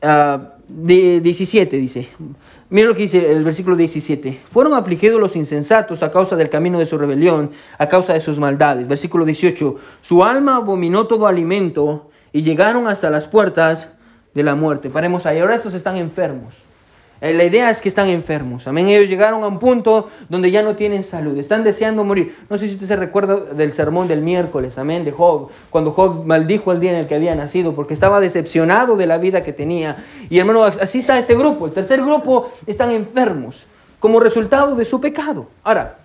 [0.00, 2.08] 17 ah, dice.
[2.68, 4.40] Mira lo que dice el versículo 17.
[4.44, 8.38] Fueron afligidos los insensatos a causa del camino de su rebelión, a causa de sus
[8.38, 8.88] maldades.
[8.88, 9.76] Versículo 18.
[10.00, 13.88] Su alma abominó todo alimento y llegaron hasta las puertas
[14.34, 14.90] de la muerte.
[14.90, 15.38] Paremos ahí.
[15.38, 16.65] Ahora estos están enfermos.
[17.20, 18.66] Eh, la idea es que están enfermos.
[18.66, 18.88] Amén.
[18.88, 21.36] Ellos llegaron a un punto donde ya no tienen salud.
[21.38, 22.36] Están deseando morir.
[22.50, 24.76] No sé si usted se recuerda del sermón del miércoles.
[24.78, 25.04] Amén.
[25.04, 25.48] De Job.
[25.70, 29.18] Cuando Job maldijo el día en el que había nacido porque estaba decepcionado de la
[29.18, 30.04] vida que tenía.
[30.28, 31.66] Y hermano, así está este grupo.
[31.66, 33.66] El tercer grupo están enfermos
[33.98, 35.48] como resultado de su pecado.
[35.64, 35.96] Ahora,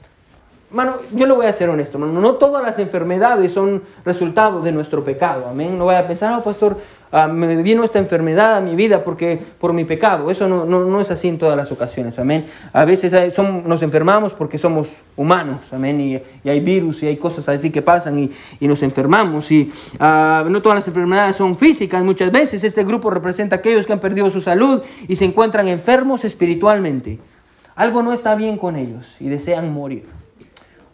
[0.71, 5.03] Mano, yo le voy a ser honesto, No todas las enfermedades son resultado de nuestro
[5.03, 5.47] pecado.
[5.49, 5.77] Amén.
[5.77, 6.77] No vaya a pensar, oh, pastor,
[7.11, 10.31] ah, me vino esta enfermedad a mi vida porque por mi pecado.
[10.31, 12.17] Eso no, no, es así en todas las ocasiones.
[12.19, 12.45] Amén.
[12.73, 15.59] A veces nos enfermamos porque somos humanos.
[15.71, 15.99] Amén.
[16.01, 19.51] Y, hay virus y hay cosas así que pasan y, y nos enfermamos.
[19.51, 22.03] Y ah, no todas las enfermedades son físicas.
[22.03, 25.67] Muchas veces este grupo representa a aquellos que han perdido su salud y se encuentran
[25.67, 27.19] enfermos espiritualmente.
[27.75, 30.05] Algo no está bien con ellos y desean morir.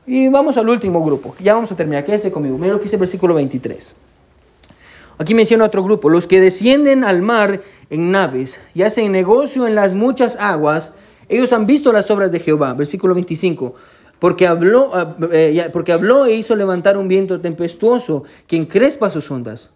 [0.08, 1.36] Y vamos al último grupo.
[1.40, 2.06] Ya vamos a terminar.
[2.06, 2.58] Quédese conmigo.
[2.58, 4.07] Mira lo que dice el versículo 23.
[5.18, 6.10] Aquí menciona otro grupo.
[6.10, 10.94] Los que descienden al mar en naves y hacen negocio en las muchas aguas,
[11.30, 12.74] ellos han visto las obras de Jehová.
[12.74, 13.76] Versículo 25.
[14.20, 19.30] Porque habló, ah, eh, porque habló e hizo levantar un viento tempestuoso que encrespa sus
[19.30, 19.70] ondas.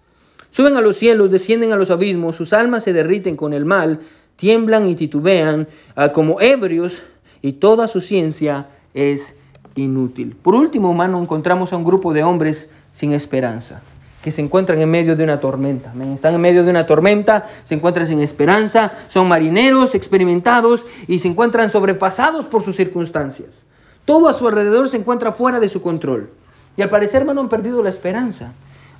[0.49, 4.01] Suben a los cielos, descienden a los abismos, sus almas se derriten con el mal,
[4.35, 7.03] tiemblan y titubean ah, como ebrios,
[7.41, 9.33] y toda su ciencia es
[9.75, 10.35] inútil.
[10.35, 13.81] Por último, hermano, encontramos a un grupo de hombres sin esperanza,
[14.21, 15.93] que se encuentran en medio de una tormenta.
[16.13, 21.27] Están en medio de una tormenta, se encuentran sin esperanza, son marineros experimentados y se
[21.27, 23.65] encuentran sobrepasados por sus circunstancias.
[24.05, 26.29] Todo a su alrededor se encuentra fuera de su control.
[26.77, 28.53] Y al parecer, hermano, han perdido la esperanza.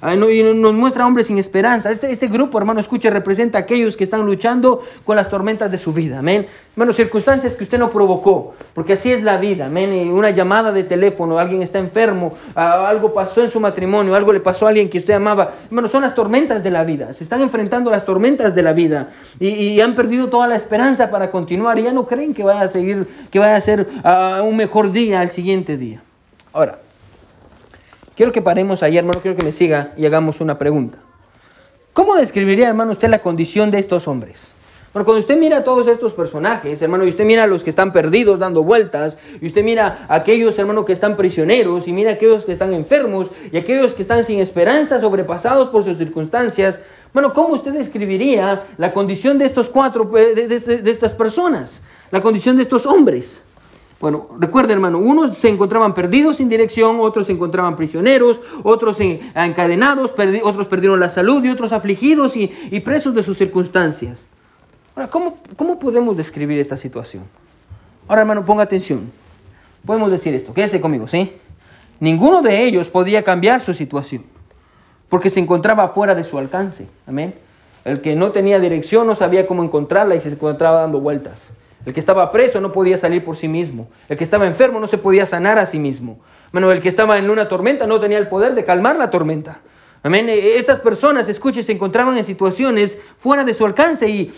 [0.04, 1.92] Y nos muestra hombres sin esperanza.
[1.92, 5.78] Este, este grupo, hermano, escuche, representa a aquellos que están luchando con las tormentas de
[5.78, 6.20] su vida.
[6.20, 6.48] Amén.
[6.74, 9.68] Hermano, circunstancias que usted no provocó, porque así es la vida.
[9.68, 10.12] Amén.
[10.12, 14.66] Una llamada de teléfono, alguien está enfermo, algo pasó en su matrimonio, algo le pasó
[14.66, 15.54] a alguien que usted amaba.
[15.66, 17.14] Hermano, son las tormentas de la vida.
[17.14, 19.10] Se están enfrentando a las tormentas de la vida
[19.40, 22.62] y, y han perdido toda la esperanza para continuar y ya no creen que vaya
[22.62, 23.88] a seguir, que vaya a ser
[24.44, 26.02] un mejor día al siguiente día.
[26.54, 26.80] Ahora,
[28.16, 31.00] Quiero que paremos ahí, hermano, quiero que me siga y hagamos una pregunta.
[31.94, 34.52] ¿Cómo describiría, hermano, usted la condición de estos hombres?
[34.94, 37.70] Bueno, cuando usted mira a todos estos personajes, hermano, y usted mira a los que
[37.70, 42.12] están perdidos dando vueltas, y usted mira a aquellos, hermano, que están prisioneros, y mira
[42.12, 46.82] a aquellos que están enfermos, y aquellos que están sin esperanza, sobrepasados por sus circunstancias,
[47.14, 51.82] bueno, ¿cómo usted describiría la condición de estos cuatro, eh, de estas personas?
[52.10, 53.44] La condición de estos hombres.
[54.02, 60.12] Bueno, recuerda hermano, unos se encontraban perdidos sin dirección, otros se encontraban prisioneros, otros encadenados,
[60.44, 62.48] otros perdieron la salud y otros afligidos y,
[62.84, 64.28] presos de sus circunstancias.
[64.96, 67.24] Ahora, ¿cómo, ¿cómo podemos describir esta situación?
[68.08, 69.12] Ahora hermano, ponga atención.
[69.86, 71.34] Podemos decir esto, quédese conmigo, ¿sí?
[72.00, 74.24] Ninguno de ellos podía cambiar su situación,
[75.10, 76.88] porque se encontraba fuera de su alcance.
[77.06, 77.36] Amén.
[77.86, 81.52] El que no tenía dirección no sabía cómo encontrarla y se encontraba dando vueltas.
[81.86, 83.88] El que estaba preso no podía salir por sí mismo.
[84.08, 86.20] El que estaba enfermo no se podía sanar a sí mismo.
[86.52, 89.62] Bueno, el que estaba en una tormenta no tenía el poder de calmar la tormenta.
[90.04, 90.30] Amén.
[90.30, 94.32] E, estas personas, escuchen, se encontraban en situaciones fuera de su alcance y,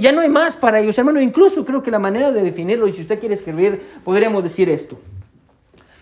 [0.00, 0.96] ya no hay más para ellos.
[0.98, 4.68] Hermano, incluso creo que la manera de definirlo, y si usted quiere escribir, podríamos decir
[4.68, 4.98] esto.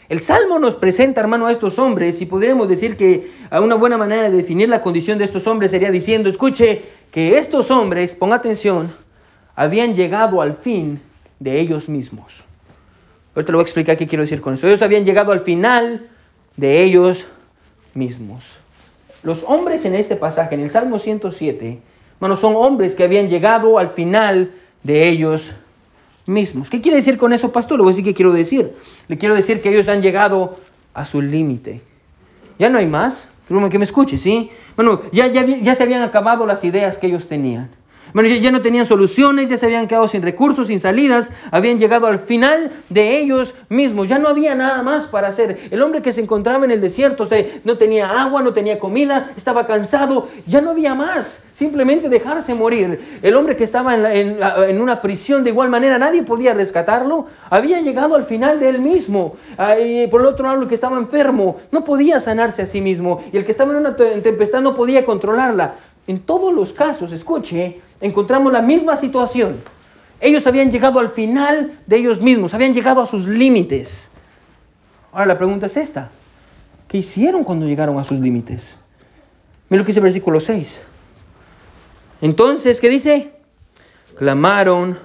[0.08, 4.24] El Salmo nos presenta, hermano, a estos hombres y podríamos decir que una buena manera
[4.24, 8.94] de definir la condición de estos hombres sería diciendo, escuche, que estos hombres, ponga atención,
[9.56, 11.00] habían llegado al fin
[11.40, 12.44] de ellos mismos.
[13.34, 14.66] Ahorita le voy a explicar qué quiero decir con eso.
[14.66, 16.08] Ellos habían llegado al final
[16.56, 17.26] de ellos
[17.94, 18.44] mismos.
[19.22, 21.80] Los hombres en este pasaje, en el Salmo 107,
[22.20, 25.50] bueno, son hombres que habían llegado al final de ellos
[26.26, 26.70] mismos.
[26.70, 27.78] ¿Qué quiere decir con eso, pastor?
[27.78, 28.72] Le voy a decir qué quiero decir.
[29.08, 30.58] Le quiero decir que ellos han llegado
[30.94, 31.82] a su límite.
[32.58, 33.28] Ya no hay más.
[33.46, 34.50] Quiero que me escuche, ¿sí?
[34.74, 37.70] Bueno, ya, ya, ya se habían acabado las ideas que ellos tenían.
[38.12, 42.06] Bueno, ya no tenían soluciones, ya se habían quedado sin recursos, sin salidas, habían llegado
[42.06, 45.58] al final de ellos mismos, ya no había nada más para hacer.
[45.70, 47.28] El hombre que se encontraba en el desierto
[47.64, 53.20] no tenía agua, no tenía comida, estaba cansado, ya no había más, simplemente dejarse morir.
[53.22, 54.38] El hombre que estaba en,
[54.68, 58.78] en una prisión de igual manera, nadie podía rescatarlo, había llegado al final de él
[58.78, 59.36] mismo.
[60.10, 63.36] por el otro lado, el que estaba enfermo no podía sanarse a sí mismo y
[63.36, 65.74] el que estaba en una tempestad no podía controlarla.
[66.06, 69.56] En todos los casos, escuche, encontramos la misma situación.
[70.20, 74.10] Ellos habían llegado al final de ellos mismos, habían llegado a sus límites.
[75.12, 76.10] Ahora la pregunta es esta.
[76.88, 78.78] ¿Qué hicieron cuando llegaron a sus límites?
[79.68, 80.82] Mira lo que dice el versículo 6.
[82.20, 83.32] Entonces, ¿qué dice?
[84.16, 84.98] Clamaron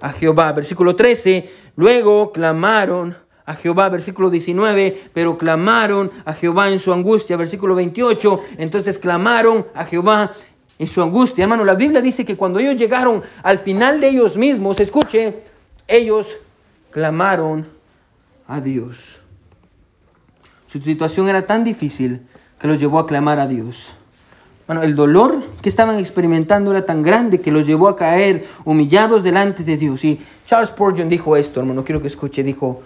[0.00, 0.52] a Jehová.
[0.52, 1.50] Versículo 13.
[1.76, 8.40] Luego clamaron a Jehová, versículo 19, pero clamaron a Jehová en su angustia, versículo 28,
[8.58, 10.32] entonces clamaron a Jehová
[10.82, 11.44] en su angustia.
[11.44, 15.44] Hermano, la Biblia dice que cuando ellos llegaron al final de ellos mismos, escuche,
[15.86, 16.38] ellos
[16.90, 17.68] clamaron
[18.48, 19.20] a Dios.
[20.66, 22.26] Su situación era tan difícil
[22.58, 23.92] que los llevó a clamar a Dios.
[24.66, 29.22] Bueno, el dolor que estaban experimentando era tan grande que los llevó a caer humillados
[29.22, 30.04] delante de Dios.
[30.04, 32.82] Y Charles Spurgeon dijo esto, hermano, quiero que escuche, dijo,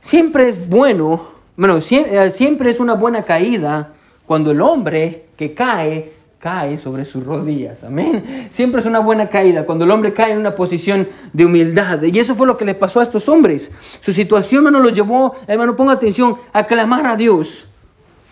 [0.00, 3.92] siempre es bueno, bueno, eh, siempre es una buena caída
[4.26, 7.82] cuando el hombre que cae cae sobre sus rodillas.
[7.84, 8.50] Amén.
[8.50, 12.02] Siempre es una buena caída cuando el hombre cae en una posición de humildad.
[12.02, 13.72] Y eso fue lo que le pasó a estos hombres.
[14.00, 17.66] Su situación, hermano, los llevó, hermano, ponga atención, a clamar a Dios.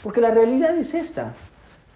[0.03, 1.33] Porque la realidad es esta.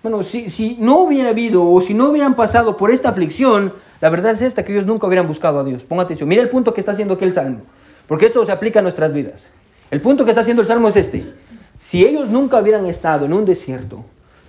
[0.03, 4.09] Bueno, si, si no hubiera habido o si no hubieran pasado por esta aflicción, la
[4.09, 5.85] verdad es esta, que ellos nunca hubieran buscado a Dios.
[5.85, 6.31] Ponga atención.
[6.31, 7.61] Mira el punto que está haciendo aquí el Salmo.
[8.09, 9.51] Porque esto se aplica a nuestras vidas.
[9.91, 11.35] El punto que está haciendo el Salmo es este.
[11.79, 14.03] Si ellos nunca hubieran estado en un desierto,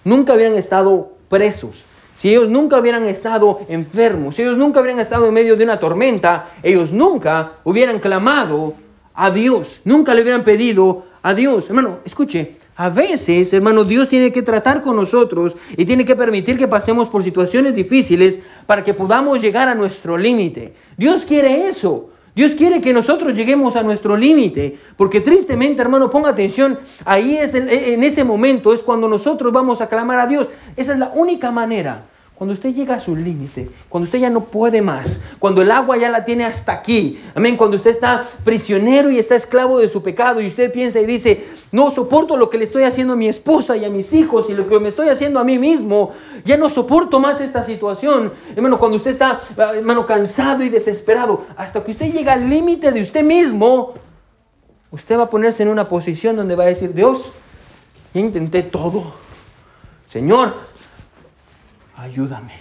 [0.06, 1.85] nunca hubieran estado presos,
[2.19, 5.79] si ellos nunca hubieran estado enfermos, si ellos nunca hubieran estado en medio de una
[5.79, 8.73] tormenta, ellos nunca hubieran clamado
[9.13, 11.67] a Dios, nunca le hubieran pedido a Dios.
[11.67, 16.57] Hermano, escuche, a veces, hermano, Dios tiene que tratar con nosotros y tiene que permitir
[16.57, 20.73] que pasemos por situaciones difíciles para que podamos llegar a nuestro límite.
[20.95, 22.09] Dios quiere eso.
[22.38, 27.56] Dios quiere que nosotros lleguemos a nuestro límite, porque tristemente, hermano, ponga atención, ahí es
[27.56, 30.47] en ese momento es cuando nosotros vamos a clamar a Dios.
[30.76, 32.06] Esa es la única manera.
[32.38, 35.97] Cuando usted llega a su límite, cuando usted ya no puede más, cuando el agua
[35.97, 40.04] ya la tiene hasta aquí, amén, cuando usted está prisionero y está esclavo de su
[40.04, 43.28] pecado y usted piensa y dice, no soporto lo que le estoy haciendo a mi
[43.28, 46.12] esposa y a mis hijos y lo que me estoy haciendo a mí mismo,
[46.45, 51.84] ya no soporto más esta situación, hermano, cuando usted está, hermano, cansado y desesperado, hasta
[51.84, 53.95] que usted llega al límite de usted mismo,
[54.91, 57.32] usted va a ponerse en una posición donde va a decir, Dios,
[58.13, 59.13] ya intenté todo,
[60.08, 60.54] Señor,
[61.97, 62.53] ayúdame.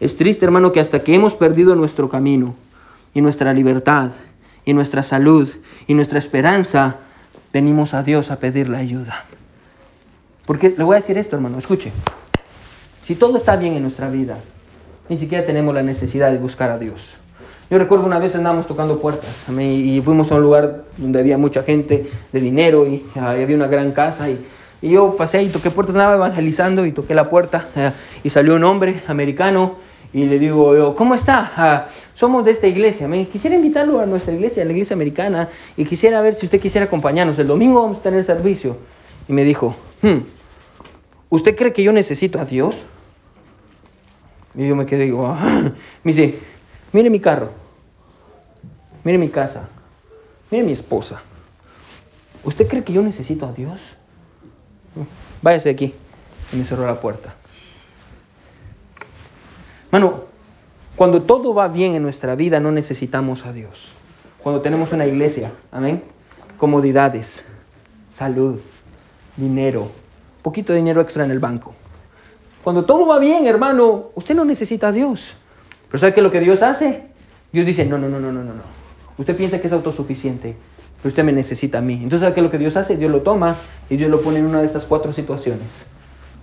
[0.00, 2.56] Es triste, hermano, que hasta que hemos perdido nuestro camino
[3.14, 4.10] y nuestra libertad
[4.64, 5.48] y nuestra salud
[5.86, 6.96] y nuestra esperanza,
[7.52, 9.24] venimos a Dios a pedirle ayuda.
[10.46, 11.92] Porque le voy a decir esto, hermano, escuche.
[13.02, 14.38] Si todo está bien en nuestra vida,
[15.08, 17.14] ni siquiera tenemos la necesidad de buscar a Dios.
[17.70, 21.62] Yo recuerdo una vez andábamos tocando puertas y fuimos a un lugar donde había mucha
[21.62, 24.44] gente de dinero y había una gran casa y
[24.82, 27.92] y yo pasé y toqué puertas, nada evangelizando y toqué la puerta eh,
[28.24, 29.76] y salió un hombre americano
[30.12, 31.52] y le digo yo, ¿cómo está?
[31.56, 33.08] Ah, somos de esta iglesia.
[33.08, 36.60] Me quisiera invitarlo a nuestra iglesia, a la iglesia americana, y quisiera ver si usted
[36.60, 37.38] quisiera acompañarnos.
[37.38, 38.76] El domingo vamos a tener servicio.
[39.26, 40.18] Y me dijo, hmm,
[41.30, 42.74] ¿usted cree que yo necesito a Dios?
[44.54, 45.40] Y yo me quedé digo, ah".
[46.04, 46.38] me dice,
[46.92, 47.50] mire mi carro,
[49.04, 49.66] mire mi casa,
[50.50, 51.22] mire mi esposa.
[52.44, 53.80] ¿Usted cree que yo necesito a Dios?
[55.40, 55.94] Váyase aquí.
[56.52, 57.34] Y me cerró la puerta.
[59.90, 60.24] Mano,
[60.96, 63.92] cuando todo va bien en nuestra vida no necesitamos a Dios.
[64.42, 66.02] Cuando tenemos una iglesia, amén,
[66.58, 67.44] comodidades,
[68.12, 68.60] salud,
[69.36, 69.90] dinero,
[70.42, 71.74] poquito de dinero extra en el banco.
[72.62, 75.34] Cuando todo va bien, hermano, usted no necesita a Dios.
[75.88, 77.02] Pero ¿sabe qué es lo que Dios hace?
[77.52, 78.62] Dios dice, no, no, no, no, no, no.
[79.18, 80.56] Usted piensa que es autosuficiente
[81.08, 81.94] usted me necesita a mí.
[81.94, 82.96] Entonces, ¿sabe qué es lo que Dios hace?
[82.96, 83.56] Dios lo toma
[83.90, 85.86] y Dios lo pone en una de estas cuatro situaciones.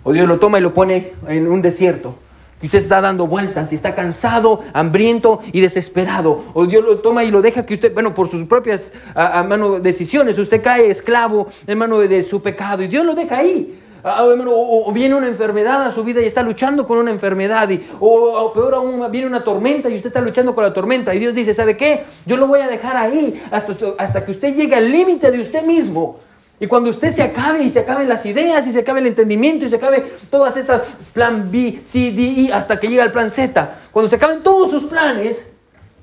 [0.04, 2.16] O Dios lo toma y lo pone en un desierto.
[2.62, 6.44] Y usted está dando vueltas y está cansado, hambriento y desesperado.
[6.54, 9.44] O Dios lo toma y lo deja que usted, bueno, por sus propias a,
[9.82, 12.84] decisiones, usted cae esclavo, hermano, de su pecado.
[12.84, 13.79] Y Dios lo deja ahí.
[14.04, 17.86] Ah, o, viene una enfermedad a su vida y está luchando con una enfermedad, y,
[18.00, 21.14] o, peor aún, viene una tormenta y usted está luchando con la tormenta.
[21.14, 22.06] Y Dios dice, ¿sabe qué?
[22.26, 25.64] Yo lo voy a dejar ahí hasta, hasta que usted llegue al límite de usted
[25.64, 26.20] mismo.
[26.62, 29.66] Y cuando usted se acabe y se acaben las ideas y se acabe el entendimiento
[29.66, 30.82] y se acabe todas estas
[31.14, 34.70] plan B, C, D, E hasta que llegue al plan Z, cuando se acaben todos
[34.70, 35.50] sus planes,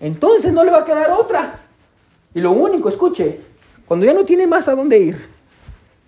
[0.00, 1.60] entonces no le va a quedar otra.
[2.34, 3.40] Y lo único, escuche,
[3.86, 5.28] cuando ya no tiene más a dónde ir,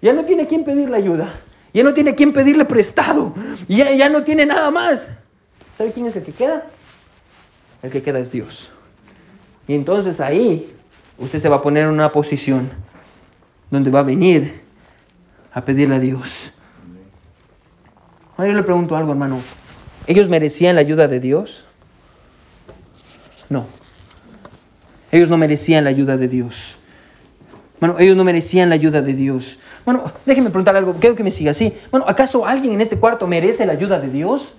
[0.00, 1.34] ya no tiene quien pedirle ayuda,
[1.72, 3.34] ya no tiene quien pedirle prestado.
[3.68, 5.08] Ya, ya no tiene nada más.
[5.76, 6.66] ¿Sabe quién es el que queda?
[7.82, 8.70] El que queda es Dios.
[9.66, 10.74] Y entonces ahí
[11.18, 12.70] usted se va a poner en una posición
[13.70, 14.62] donde va a venir
[15.52, 16.52] a pedirle a Dios.
[18.36, 19.40] Ahora yo le pregunto algo, hermano.
[20.06, 21.64] ¿Ellos merecían la ayuda de Dios?
[23.48, 23.66] No.
[25.10, 26.78] Ellos no merecían la ayuda de Dios.
[27.80, 29.58] Bueno, ellos no merecían la ayuda de Dios.
[29.88, 31.72] Bueno, déjeme preguntar algo, quiero que me siga así.
[31.90, 34.52] Bueno, ¿acaso alguien en este cuarto merece la ayuda de Dios?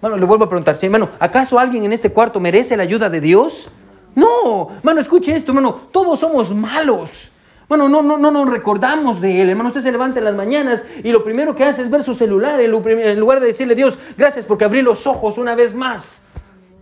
[0.00, 0.88] Bueno, le vuelvo a preguntar, ¿sí?
[0.88, 3.68] Bueno, ¿acaso alguien en este cuarto merece la ayuda de Dios?
[4.16, 7.30] No, hermano, escuche esto, hermano, todos somos malos.
[7.68, 9.50] Bueno, no, no, no nos recordamos de Él.
[9.50, 12.16] Hermano, usted se levanta en las mañanas y lo primero que hace es ver su
[12.16, 12.72] celular en
[13.20, 16.22] lugar de decirle Dios, gracias porque abrí los ojos una vez más.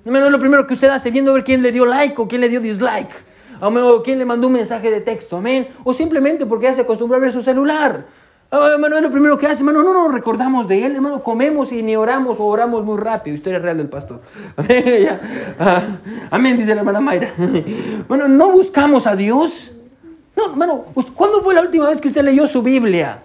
[0.06, 2.40] Hermano, es lo primero que usted hace viendo ver quién le dio like o quién
[2.40, 6.66] le dio dislike o quién le mandó un mensaje de texto, amén, o simplemente porque
[6.66, 8.04] ya se acostumbró a ver su celular.
[8.50, 11.72] Oh, hermano, es lo primero que hace, hermano, no nos recordamos de él, hermano, comemos
[11.72, 13.34] y ni oramos o oramos muy rápido.
[13.34, 14.20] Historia real del pastor.
[15.58, 15.82] Ah,
[16.30, 17.32] amén, dice la hermana Mayra.
[18.08, 19.72] Bueno, no buscamos a Dios.
[20.36, 23.22] No, hermano, ¿cuándo fue la última vez que usted leyó su Biblia?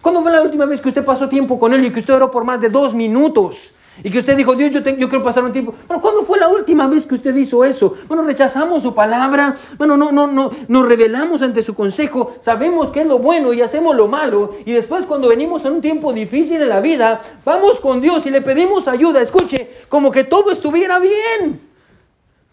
[0.00, 2.30] ¿Cuándo fue la última vez que usted pasó tiempo con él y que usted oró
[2.30, 3.72] por más de dos minutos?
[4.02, 5.74] Y que usted dijo, Dios, yo, quiero pasar un tiempo.
[5.86, 7.94] Bueno, ¿cuándo fue la última vez que usted hizo eso?
[8.08, 9.56] Bueno, rechazamos su palabra.
[9.76, 12.34] Bueno, no, no, no, nos revelamos ante su consejo.
[12.40, 14.54] Sabemos qué es lo bueno y hacemos lo malo.
[14.64, 18.30] Y después cuando venimos en un tiempo difícil en la vida, vamos con Dios y
[18.30, 19.20] le pedimos ayuda.
[19.20, 21.60] Escuche, como que todo estuviera bien.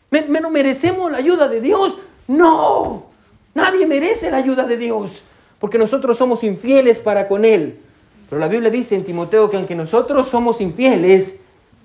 [0.10, 1.98] ¿Menos merecemos la ayuda de Dios?
[2.28, 3.06] No.
[3.54, 5.24] Nadie merece la ayuda de Dios.
[5.60, 7.80] Porque nosotros somos infieles para con Él.
[8.30, 11.40] Pero la Biblia dice en Timoteo que aunque nosotros somos infieles,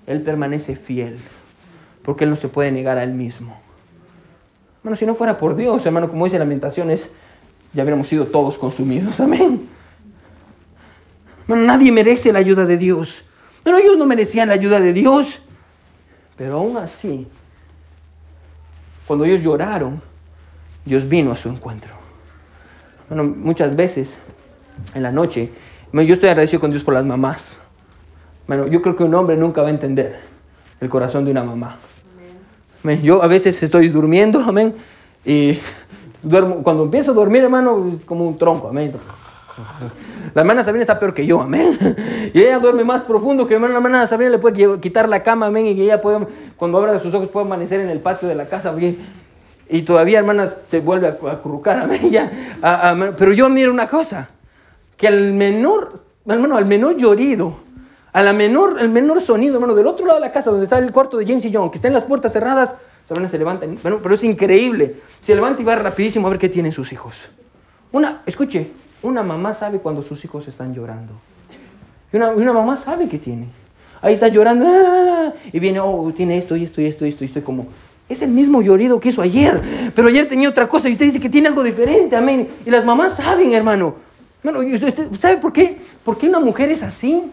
[0.07, 1.19] Él permanece fiel,
[2.03, 3.61] porque Él no se puede negar a Él mismo.
[4.83, 7.09] Bueno, si no fuera por Dios, hermano, como dice Lamentaciones,
[7.73, 9.21] ya hubiéramos sido todos consumidos.
[9.21, 9.69] Amén.
[11.47, 13.25] nadie merece la ayuda de Dios.
[13.63, 15.41] Pero ellos no merecían la ayuda de Dios.
[16.37, 17.29] Pero aún así,
[19.07, 20.03] cuando ellos lloraron,
[20.85, 21.93] Dios vino a su encuentro.
[23.09, 24.15] Bueno, muchas veces
[24.95, 25.51] en la noche
[25.93, 27.59] yo estoy agradecido con Dios por las mamás.
[28.47, 30.21] Bueno, yo creo que un hombre nunca va a entender
[30.81, 31.77] el corazón de una mamá.
[33.03, 34.75] Yo a veces estoy durmiendo, amén,
[35.25, 35.59] y
[36.23, 38.93] duermo, cuando empiezo a dormir, hermano, es como un tronco, amén.
[40.35, 41.79] La hermana Sabrina está peor que yo, amén.
[42.35, 45.67] Y ella duerme más profundo que la hermana Sabrina le puede quitar la cama, amén,
[45.67, 46.27] y ella puede,
[46.57, 48.75] cuando abra sus ojos, puede amanecer en el patio de la casa,
[49.69, 52.11] Y todavía, hermana, se vuelve a acurrucar, amén.
[52.11, 52.33] Ya,
[53.17, 54.31] pero yo miro una cosa,
[55.03, 57.57] que al menor, hermano, al menor llorido,
[58.13, 60.93] a menor, el menor sonido, hermano, del otro lado de la casa, donde está el
[60.93, 62.77] cuarto de James y John, que están las puertas cerradas,
[63.29, 64.95] se levanta, bueno, pero es increíble.
[65.21, 67.29] Se levanta y va rapidísimo a ver qué tienen sus hijos.
[67.91, 68.71] Una, escuche,
[69.03, 71.15] una mamá sabe cuando sus hijos están llorando.
[72.13, 73.49] Y una, una mamá sabe que tiene.
[74.03, 75.33] Ahí está llorando, ¡ah!
[75.53, 77.67] y viene, oh, tiene esto y esto y esto y esto, y estoy como,
[78.09, 79.61] es el mismo llorido que hizo ayer,
[79.97, 82.49] pero ayer tenía otra cosa y usted dice que tiene algo diferente, amén.
[82.65, 84.12] Y las mamás saben, hermano.
[84.43, 85.77] Bueno, usted, ¿sabe por qué?
[86.05, 87.31] ¿Por qué una mujer es así?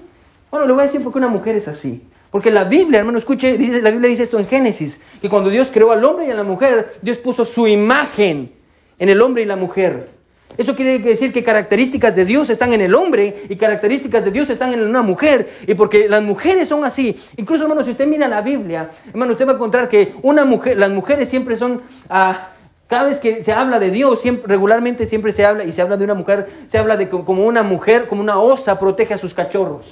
[0.51, 2.03] Bueno, le voy a decir por qué una mujer es así.
[2.32, 5.72] Porque la Biblia, hermano, escuche, dice, la Biblia dice esto en Génesis, que cuando Dios
[5.74, 8.51] creó al hombre y a la mujer, Dios puso su imagen
[8.99, 10.10] en el hombre y la mujer.
[10.55, 14.49] Eso quiere decir que características de Dios están en el hombre y características de Dios
[14.49, 15.49] están en una mujer.
[15.66, 17.18] Y porque las mujeres son así.
[17.38, 20.78] Incluso, hermano, si usted mira la Biblia, hermano, usted va a encontrar que una mujer,
[20.78, 21.82] las mujeres siempre son...
[22.10, 22.49] Ah,
[22.90, 26.04] cada vez que se habla de Dios, regularmente siempre se habla, y se habla de
[26.04, 29.86] una mujer, se habla de como una mujer, como una osa protege a sus cachorros.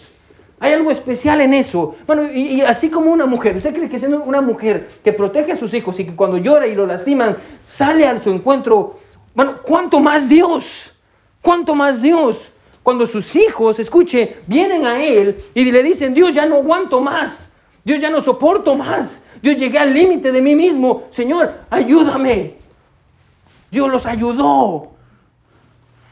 [0.59, 1.95] Hay algo especial en eso.
[2.05, 5.53] Bueno, y, y, así como una mujer, ¿usted cree que siendo una mujer que protege
[5.53, 8.95] a sus hijos y que cuando llora y lo lastiman, sale a su encuentro
[9.37, 10.91] bueno, ¿cuánto más Dios?
[11.43, 12.49] ¿Cuánto más Dios?
[12.81, 17.51] Cuando sus hijos, escuche, vienen a Él y le dicen, Dios, ya no aguanto más.
[17.83, 19.21] Dios, ya no soporto más.
[19.39, 21.03] Dios, llegué al límite de mí mismo.
[21.11, 22.55] Señor, ayúdame.
[23.71, 24.91] Dios los ayudó.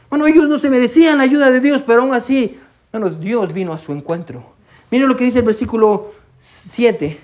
[0.08, 2.58] Bueno, ellos no se merecían la ayuda de Dios, pero aún así,
[2.92, 4.44] bueno, Dios vino a su encuentro.
[4.90, 7.18] Mire lo que dice el versículo 7.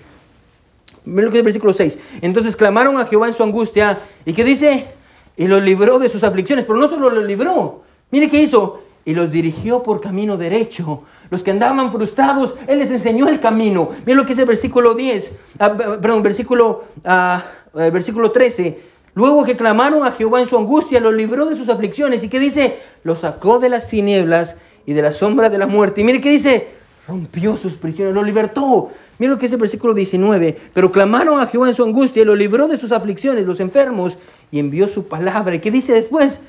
[1.05, 1.99] Mire lo que dice el versículo 6.
[2.23, 3.99] Entonces clamaron a Jehová en su angustia.
[4.25, 4.89] ¿Y qué dice?
[5.37, 9.15] y los libró de sus aflicciones, pero no solo los libró, mire qué hizo, y
[9.15, 11.03] los dirigió por camino derecho.
[11.29, 13.89] Los que andaban frustrados, Él les enseñó el camino.
[14.07, 17.43] Mire lo que dice el versículo 10, ah, perdón, versículo, ah,
[17.75, 18.92] versículo 13.
[19.15, 22.25] Luego que clamaron a Jehová en su angustia, los libró de sus aflicciones.
[22.25, 22.79] ¿Y qué dice?
[23.05, 24.57] Los sacó de las tinieblas
[24.87, 26.01] y de la sombra de la muerte.
[26.01, 26.69] Y mire qué dice,
[27.07, 28.91] rompió sus prisiones, los libertó.
[29.19, 30.57] Mire lo que dice el versículo 19.
[30.73, 34.19] Pero clamaron a Jehová en su angustia y los libró de sus aflicciones, los enfermos,
[34.51, 35.55] y envió su palabra.
[35.55, 36.41] ¿Y qué dice después?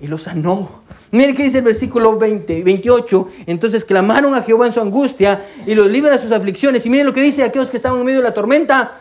[0.00, 0.82] Y lo sanó.
[1.10, 3.28] Mire qué dice el versículo 20, 28.
[3.46, 6.86] Entonces clamaron a Jehová en su angustia y los libra de sus aflicciones.
[6.86, 9.00] Y mire lo que dice aquellos que estaban en medio de la tormenta.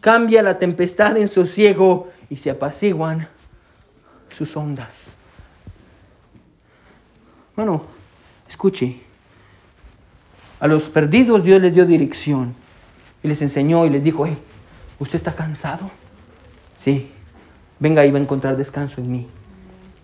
[0.00, 3.28] Cambia la tempestad en sosiego y se apaciguan
[4.30, 5.16] sus ondas.
[7.56, 7.82] Bueno,
[8.48, 9.00] escuche.
[10.60, 12.54] A los perdidos Dios les dio dirección
[13.22, 14.38] y les enseñó y les dijo, hey,
[14.98, 15.90] ¿usted está cansado?
[16.78, 17.10] Sí,
[17.78, 19.26] venga y va a encontrar descanso en mí.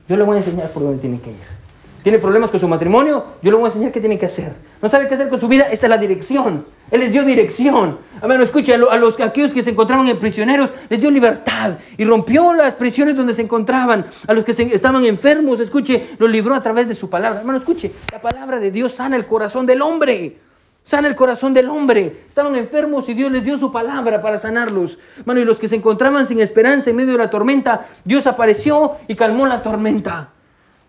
[0.09, 1.57] Yo le voy a enseñar por dónde tiene que ir.
[2.03, 3.25] ¿Tiene problemas con su matrimonio?
[3.43, 4.55] Yo le voy a enseñar qué tiene que hacer.
[4.81, 5.65] ¿No sabe qué hacer con su vida?
[5.65, 6.65] Esta es la dirección.
[6.91, 7.99] Él les dio dirección.
[8.21, 12.05] A ver, escuche, a, los, aquellos que se encontraban en prisioneros, les dio libertad y
[12.05, 14.07] rompió las prisiones donde se encontraban.
[14.27, 17.41] A los que estaban enfermos, escuche, los libró a través de su palabra.
[17.41, 20.39] Hermano, escuche, la palabra de Dios sana el corazón del hombre.
[20.83, 22.25] Sana el corazón del hombre.
[22.29, 24.99] Estaban enfermos y Dios les dio su palabra para sanarlos.
[25.25, 28.93] Bueno, y los que se encontraban sin esperanza en medio de la tormenta, Dios apareció
[29.09, 30.31] y calmó la tormenta.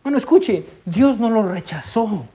[0.03, 2.25] Bueno, escuche, Dios no lo rechazó.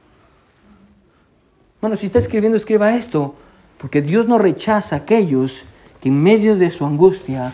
[1.80, 3.36] Bueno, si está escribiendo, escriba esto.
[3.82, 5.64] Porque Dios no rechaza a aquellos
[6.00, 7.52] que en medio de su angustia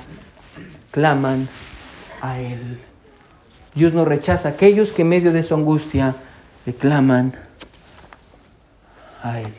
[0.91, 1.49] claman
[2.21, 2.79] a Él.
[3.75, 6.15] Dios no rechaza a aquellos que en medio de su angustia
[6.67, 7.33] le claman
[9.23, 9.53] a Él.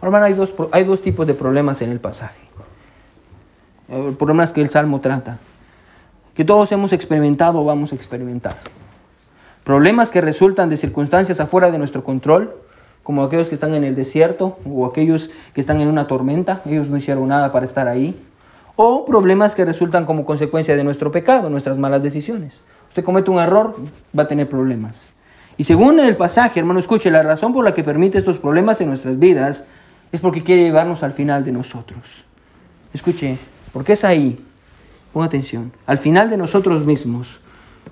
[0.00, 2.40] Hermano, hay dos, hay dos tipos de problemas en el pasaje.
[3.88, 5.38] El problema es que el Salmo trata.
[6.34, 8.56] Que todos hemos experimentado o vamos a experimentar.
[9.64, 12.54] Problemas que resultan de circunstancias afuera de nuestro control,
[13.04, 16.88] como aquellos que están en el desierto o aquellos que están en una tormenta, ellos
[16.88, 18.20] no hicieron nada para estar ahí.
[18.76, 22.60] O problemas que resultan como consecuencia de nuestro pecado, nuestras malas decisiones.
[22.88, 23.76] Usted comete un error,
[24.18, 25.06] va a tener problemas.
[25.56, 28.88] Y según el pasaje, hermano, escuche, la razón por la que permite estos problemas en
[28.88, 29.66] nuestras vidas
[30.10, 32.24] es porque quiere llevarnos al final de nosotros.
[32.92, 33.38] Escuche,
[33.72, 34.44] porque es ahí,
[35.12, 37.40] ponga atención, al final de nosotros mismos,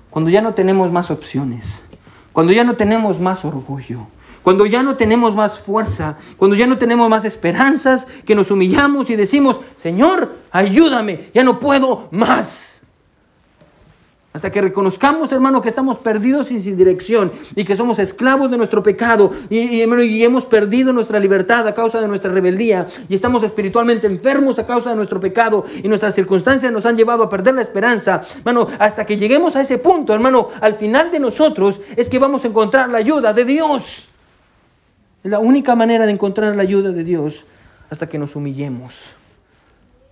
[0.09, 1.83] cuando ya no tenemos más opciones,
[2.31, 4.07] cuando ya no tenemos más orgullo,
[4.43, 9.09] cuando ya no tenemos más fuerza, cuando ya no tenemos más esperanzas, que nos humillamos
[9.09, 12.73] y decimos, Señor, ayúdame, ya no puedo más.
[14.33, 18.81] Hasta que reconozcamos, hermano, que estamos perdidos sin dirección y que somos esclavos de nuestro
[18.81, 24.07] pecado y, y, hemos perdido nuestra libertad a causa de nuestra rebeldía y estamos espiritualmente
[24.07, 27.61] enfermos a causa de nuestro pecado y nuestras circunstancias nos han llevado a perder la
[27.61, 28.23] esperanza.
[28.39, 32.43] Hermano, hasta que lleguemos a ese punto, hermano, al final de nosotros es que vamos
[32.43, 34.09] a encontrar la ayuda de Dios.
[35.23, 37.45] Es la única manera de encontrar la ayuda de Dios
[37.89, 38.93] hasta que nos humillemos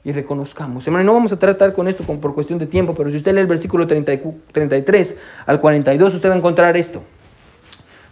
[0.05, 0.87] y reconozcamos.
[0.87, 3.41] Hermano, no vamos a tratar con esto por cuestión de tiempo, pero si usted lee
[3.41, 7.03] el versículo 33 al 42, usted va a encontrar esto.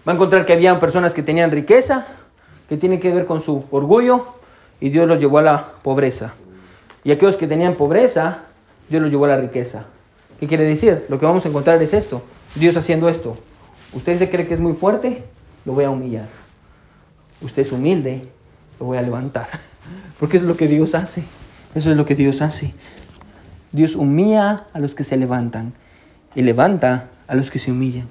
[0.05, 2.05] Va a encontrar que había personas que tenían riqueza,
[2.67, 4.25] que tiene que ver con su orgullo,
[4.81, 6.33] y Dios los llevó a la pobreza.
[7.05, 8.39] Y aquellos que tenían pobreza,
[8.89, 9.85] Dios los llevó a la riqueza.
[10.39, 11.05] ¿Qué quiere decir?
[11.07, 12.21] Lo que vamos a encontrar es esto.
[12.55, 13.37] Dios haciendo esto.
[13.93, 15.23] Usted se cree que es muy fuerte,
[15.65, 16.27] lo voy a humillar.
[17.41, 18.27] Usted es humilde,
[18.79, 19.47] lo voy a levantar.
[20.19, 21.23] Porque es lo que Dios hace.
[21.75, 22.73] Eso es lo que Dios hace.
[23.71, 25.73] Dios humilla a los que se levantan
[26.35, 28.07] y levanta a los que se humillan.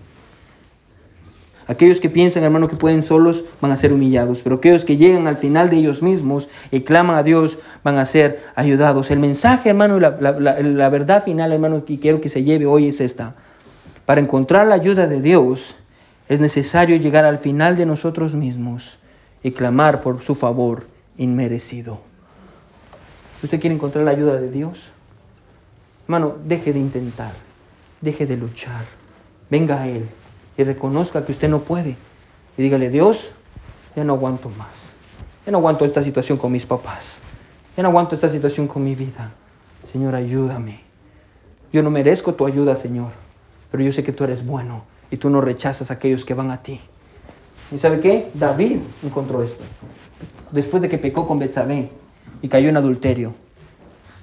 [1.67, 5.27] Aquellos que piensan, hermano, que pueden solos van a ser humillados, pero aquellos que llegan
[5.27, 9.11] al final de ellos mismos y claman a Dios van a ser ayudados.
[9.11, 13.03] El mensaje, hermano, la, la verdad final, hermano, que quiero que se lleve hoy es
[13.03, 13.35] esta.
[14.07, 15.75] Para encontrar la ayuda de Dios
[16.31, 18.98] es necesario llegar al final de nosotros mismos
[19.43, 20.87] y clamar por su favor
[21.17, 22.01] inmerecido.
[23.41, 24.91] Si usted quiere encontrar la ayuda de Dios,
[26.07, 27.33] hermano, deje de intentar,
[28.01, 28.85] deje de luchar,
[29.51, 30.09] venga a Él
[30.57, 31.97] y reconozca que usted no puede.
[32.57, 33.31] Y dígale, Dios,
[33.95, 34.91] ya no aguanto más.
[35.47, 37.23] Ya no aguanto esta situación con mis papás.
[37.77, 39.33] Ya no aguanto esta situación con mi vida.
[39.93, 40.81] Señor, ayúdame.
[41.73, 43.13] Yo no merezco tu ayuda, Señor,
[43.71, 46.51] pero yo sé que tú eres bueno y tú no rechazas a aquellos que van
[46.51, 46.81] a ti.
[47.71, 48.31] ¿Y sabe qué?
[48.35, 49.63] David encontró esto.
[50.51, 51.91] Después de que pecó con Betsabé,
[52.43, 53.35] y cayó en adulterio.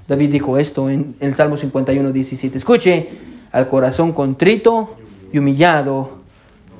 [0.07, 2.57] David dijo esto en el Salmo 51, 17.
[2.57, 3.09] Escuche,
[3.51, 4.95] al corazón contrito
[5.31, 6.19] y humillado,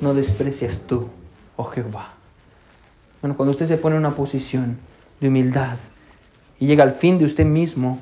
[0.02, 1.08] no desprecias tú,
[1.56, 2.14] oh Jehová.
[3.22, 4.78] Bueno, cuando usted se pone en una posición
[5.20, 5.78] de humildad
[6.60, 8.00] y llega al fin de usted mismo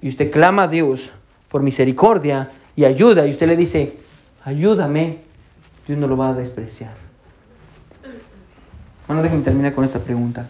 [0.00, 1.12] y usted clama a Dios
[1.48, 3.98] por misericordia y ayuda y usted le dice,
[4.44, 5.18] ayúdame,
[5.86, 7.03] Dios no lo va a despreciar.
[9.06, 10.46] Bueno, déjenme terminar con esta pregunta.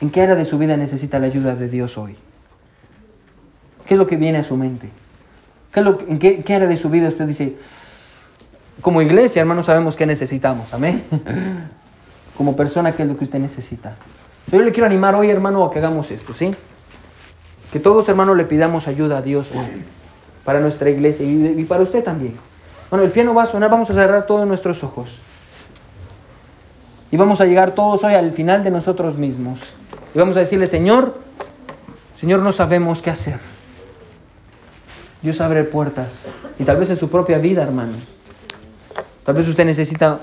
[0.00, 2.16] ¿En qué área de su vida necesita la ayuda de Dios hoy?
[3.86, 4.90] ¿Qué es lo que viene a su mente?
[5.72, 7.56] ¿Qué es lo ¿En qué, qué, área de su vida usted dice,
[8.80, 10.72] como iglesia, hermano, sabemos qué necesitamos?
[10.72, 11.02] Amén.
[12.36, 13.96] Como persona, ¿qué es lo que usted necesita?
[14.52, 16.54] Yo le quiero animar hoy, hermano, a que hagamos esto, ¿sí?
[17.72, 19.82] Que todos, hermanos, le pidamos ayuda a Dios hoy,
[20.44, 22.36] para nuestra iglesia y, y para usted también.
[22.90, 25.18] Bueno, el piano va a sonar, vamos a cerrar todos nuestros ojos.
[27.10, 29.60] Y vamos a llegar todos hoy al final de nosotros mismos.
[30.14, 31.14] Y vamos a decirle, Señor,
[32.18, 33.38] Señor, no sabemos qué hacer.
[35.22, 36.22] Dios abre puertas.
[36.58, 37.92] Y tal vez en su propia vida, hermano.
[39.24, 40.20] Tal vez usted necesita,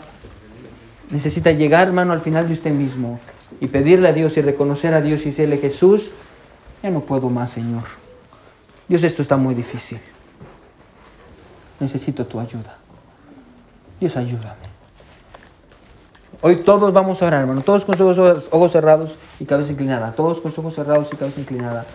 [1.09, 3.19] necesita llegar, hermano, al final de usted mismo.
[3.59, 6.09] Y pedirle a Dios y reconocer a Dios y decirle, Jesús,
[6.81, 7.83] ya no puedo más, Señor.
[8.87, 9.99] Dios, esto está muy difícil.
[11.79, 12.77] Necesito tu ayuda.
[13.99, 14.72] Dios, ayúdame.
[16.45, 17.61] Hoy todos vamos a orar, hermano.
[17.61, 18.17] Todos con sus
[18.51, 20.11] ojos, cerrados y cabeza inclinada.
[20.11, 21.85] Todos con sus ojos cerrados y cabeza inclinada.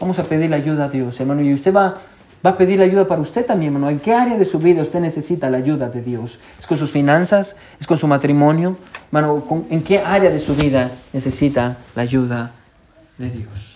[0.00, 1.42] Vamos a pedir la ayuda a Dios, hermano.
[1.42, 1.98] Y usted va,
[2.44, 3.90] va a pedir la ayuda para usted también, hermano.
[3.90, 6.38] ¿En qué área de su vida usted necesita la ayuda de Dios?
[6.58, 7.56] ¿Es con sus finanzas?
[7.78, 8.78] ¿Es con su matrimonio?
[9.12, 12.52] Hermano, ¿en qué área de su vida necesita la ayuda
[13.18, 13.68] de Dios?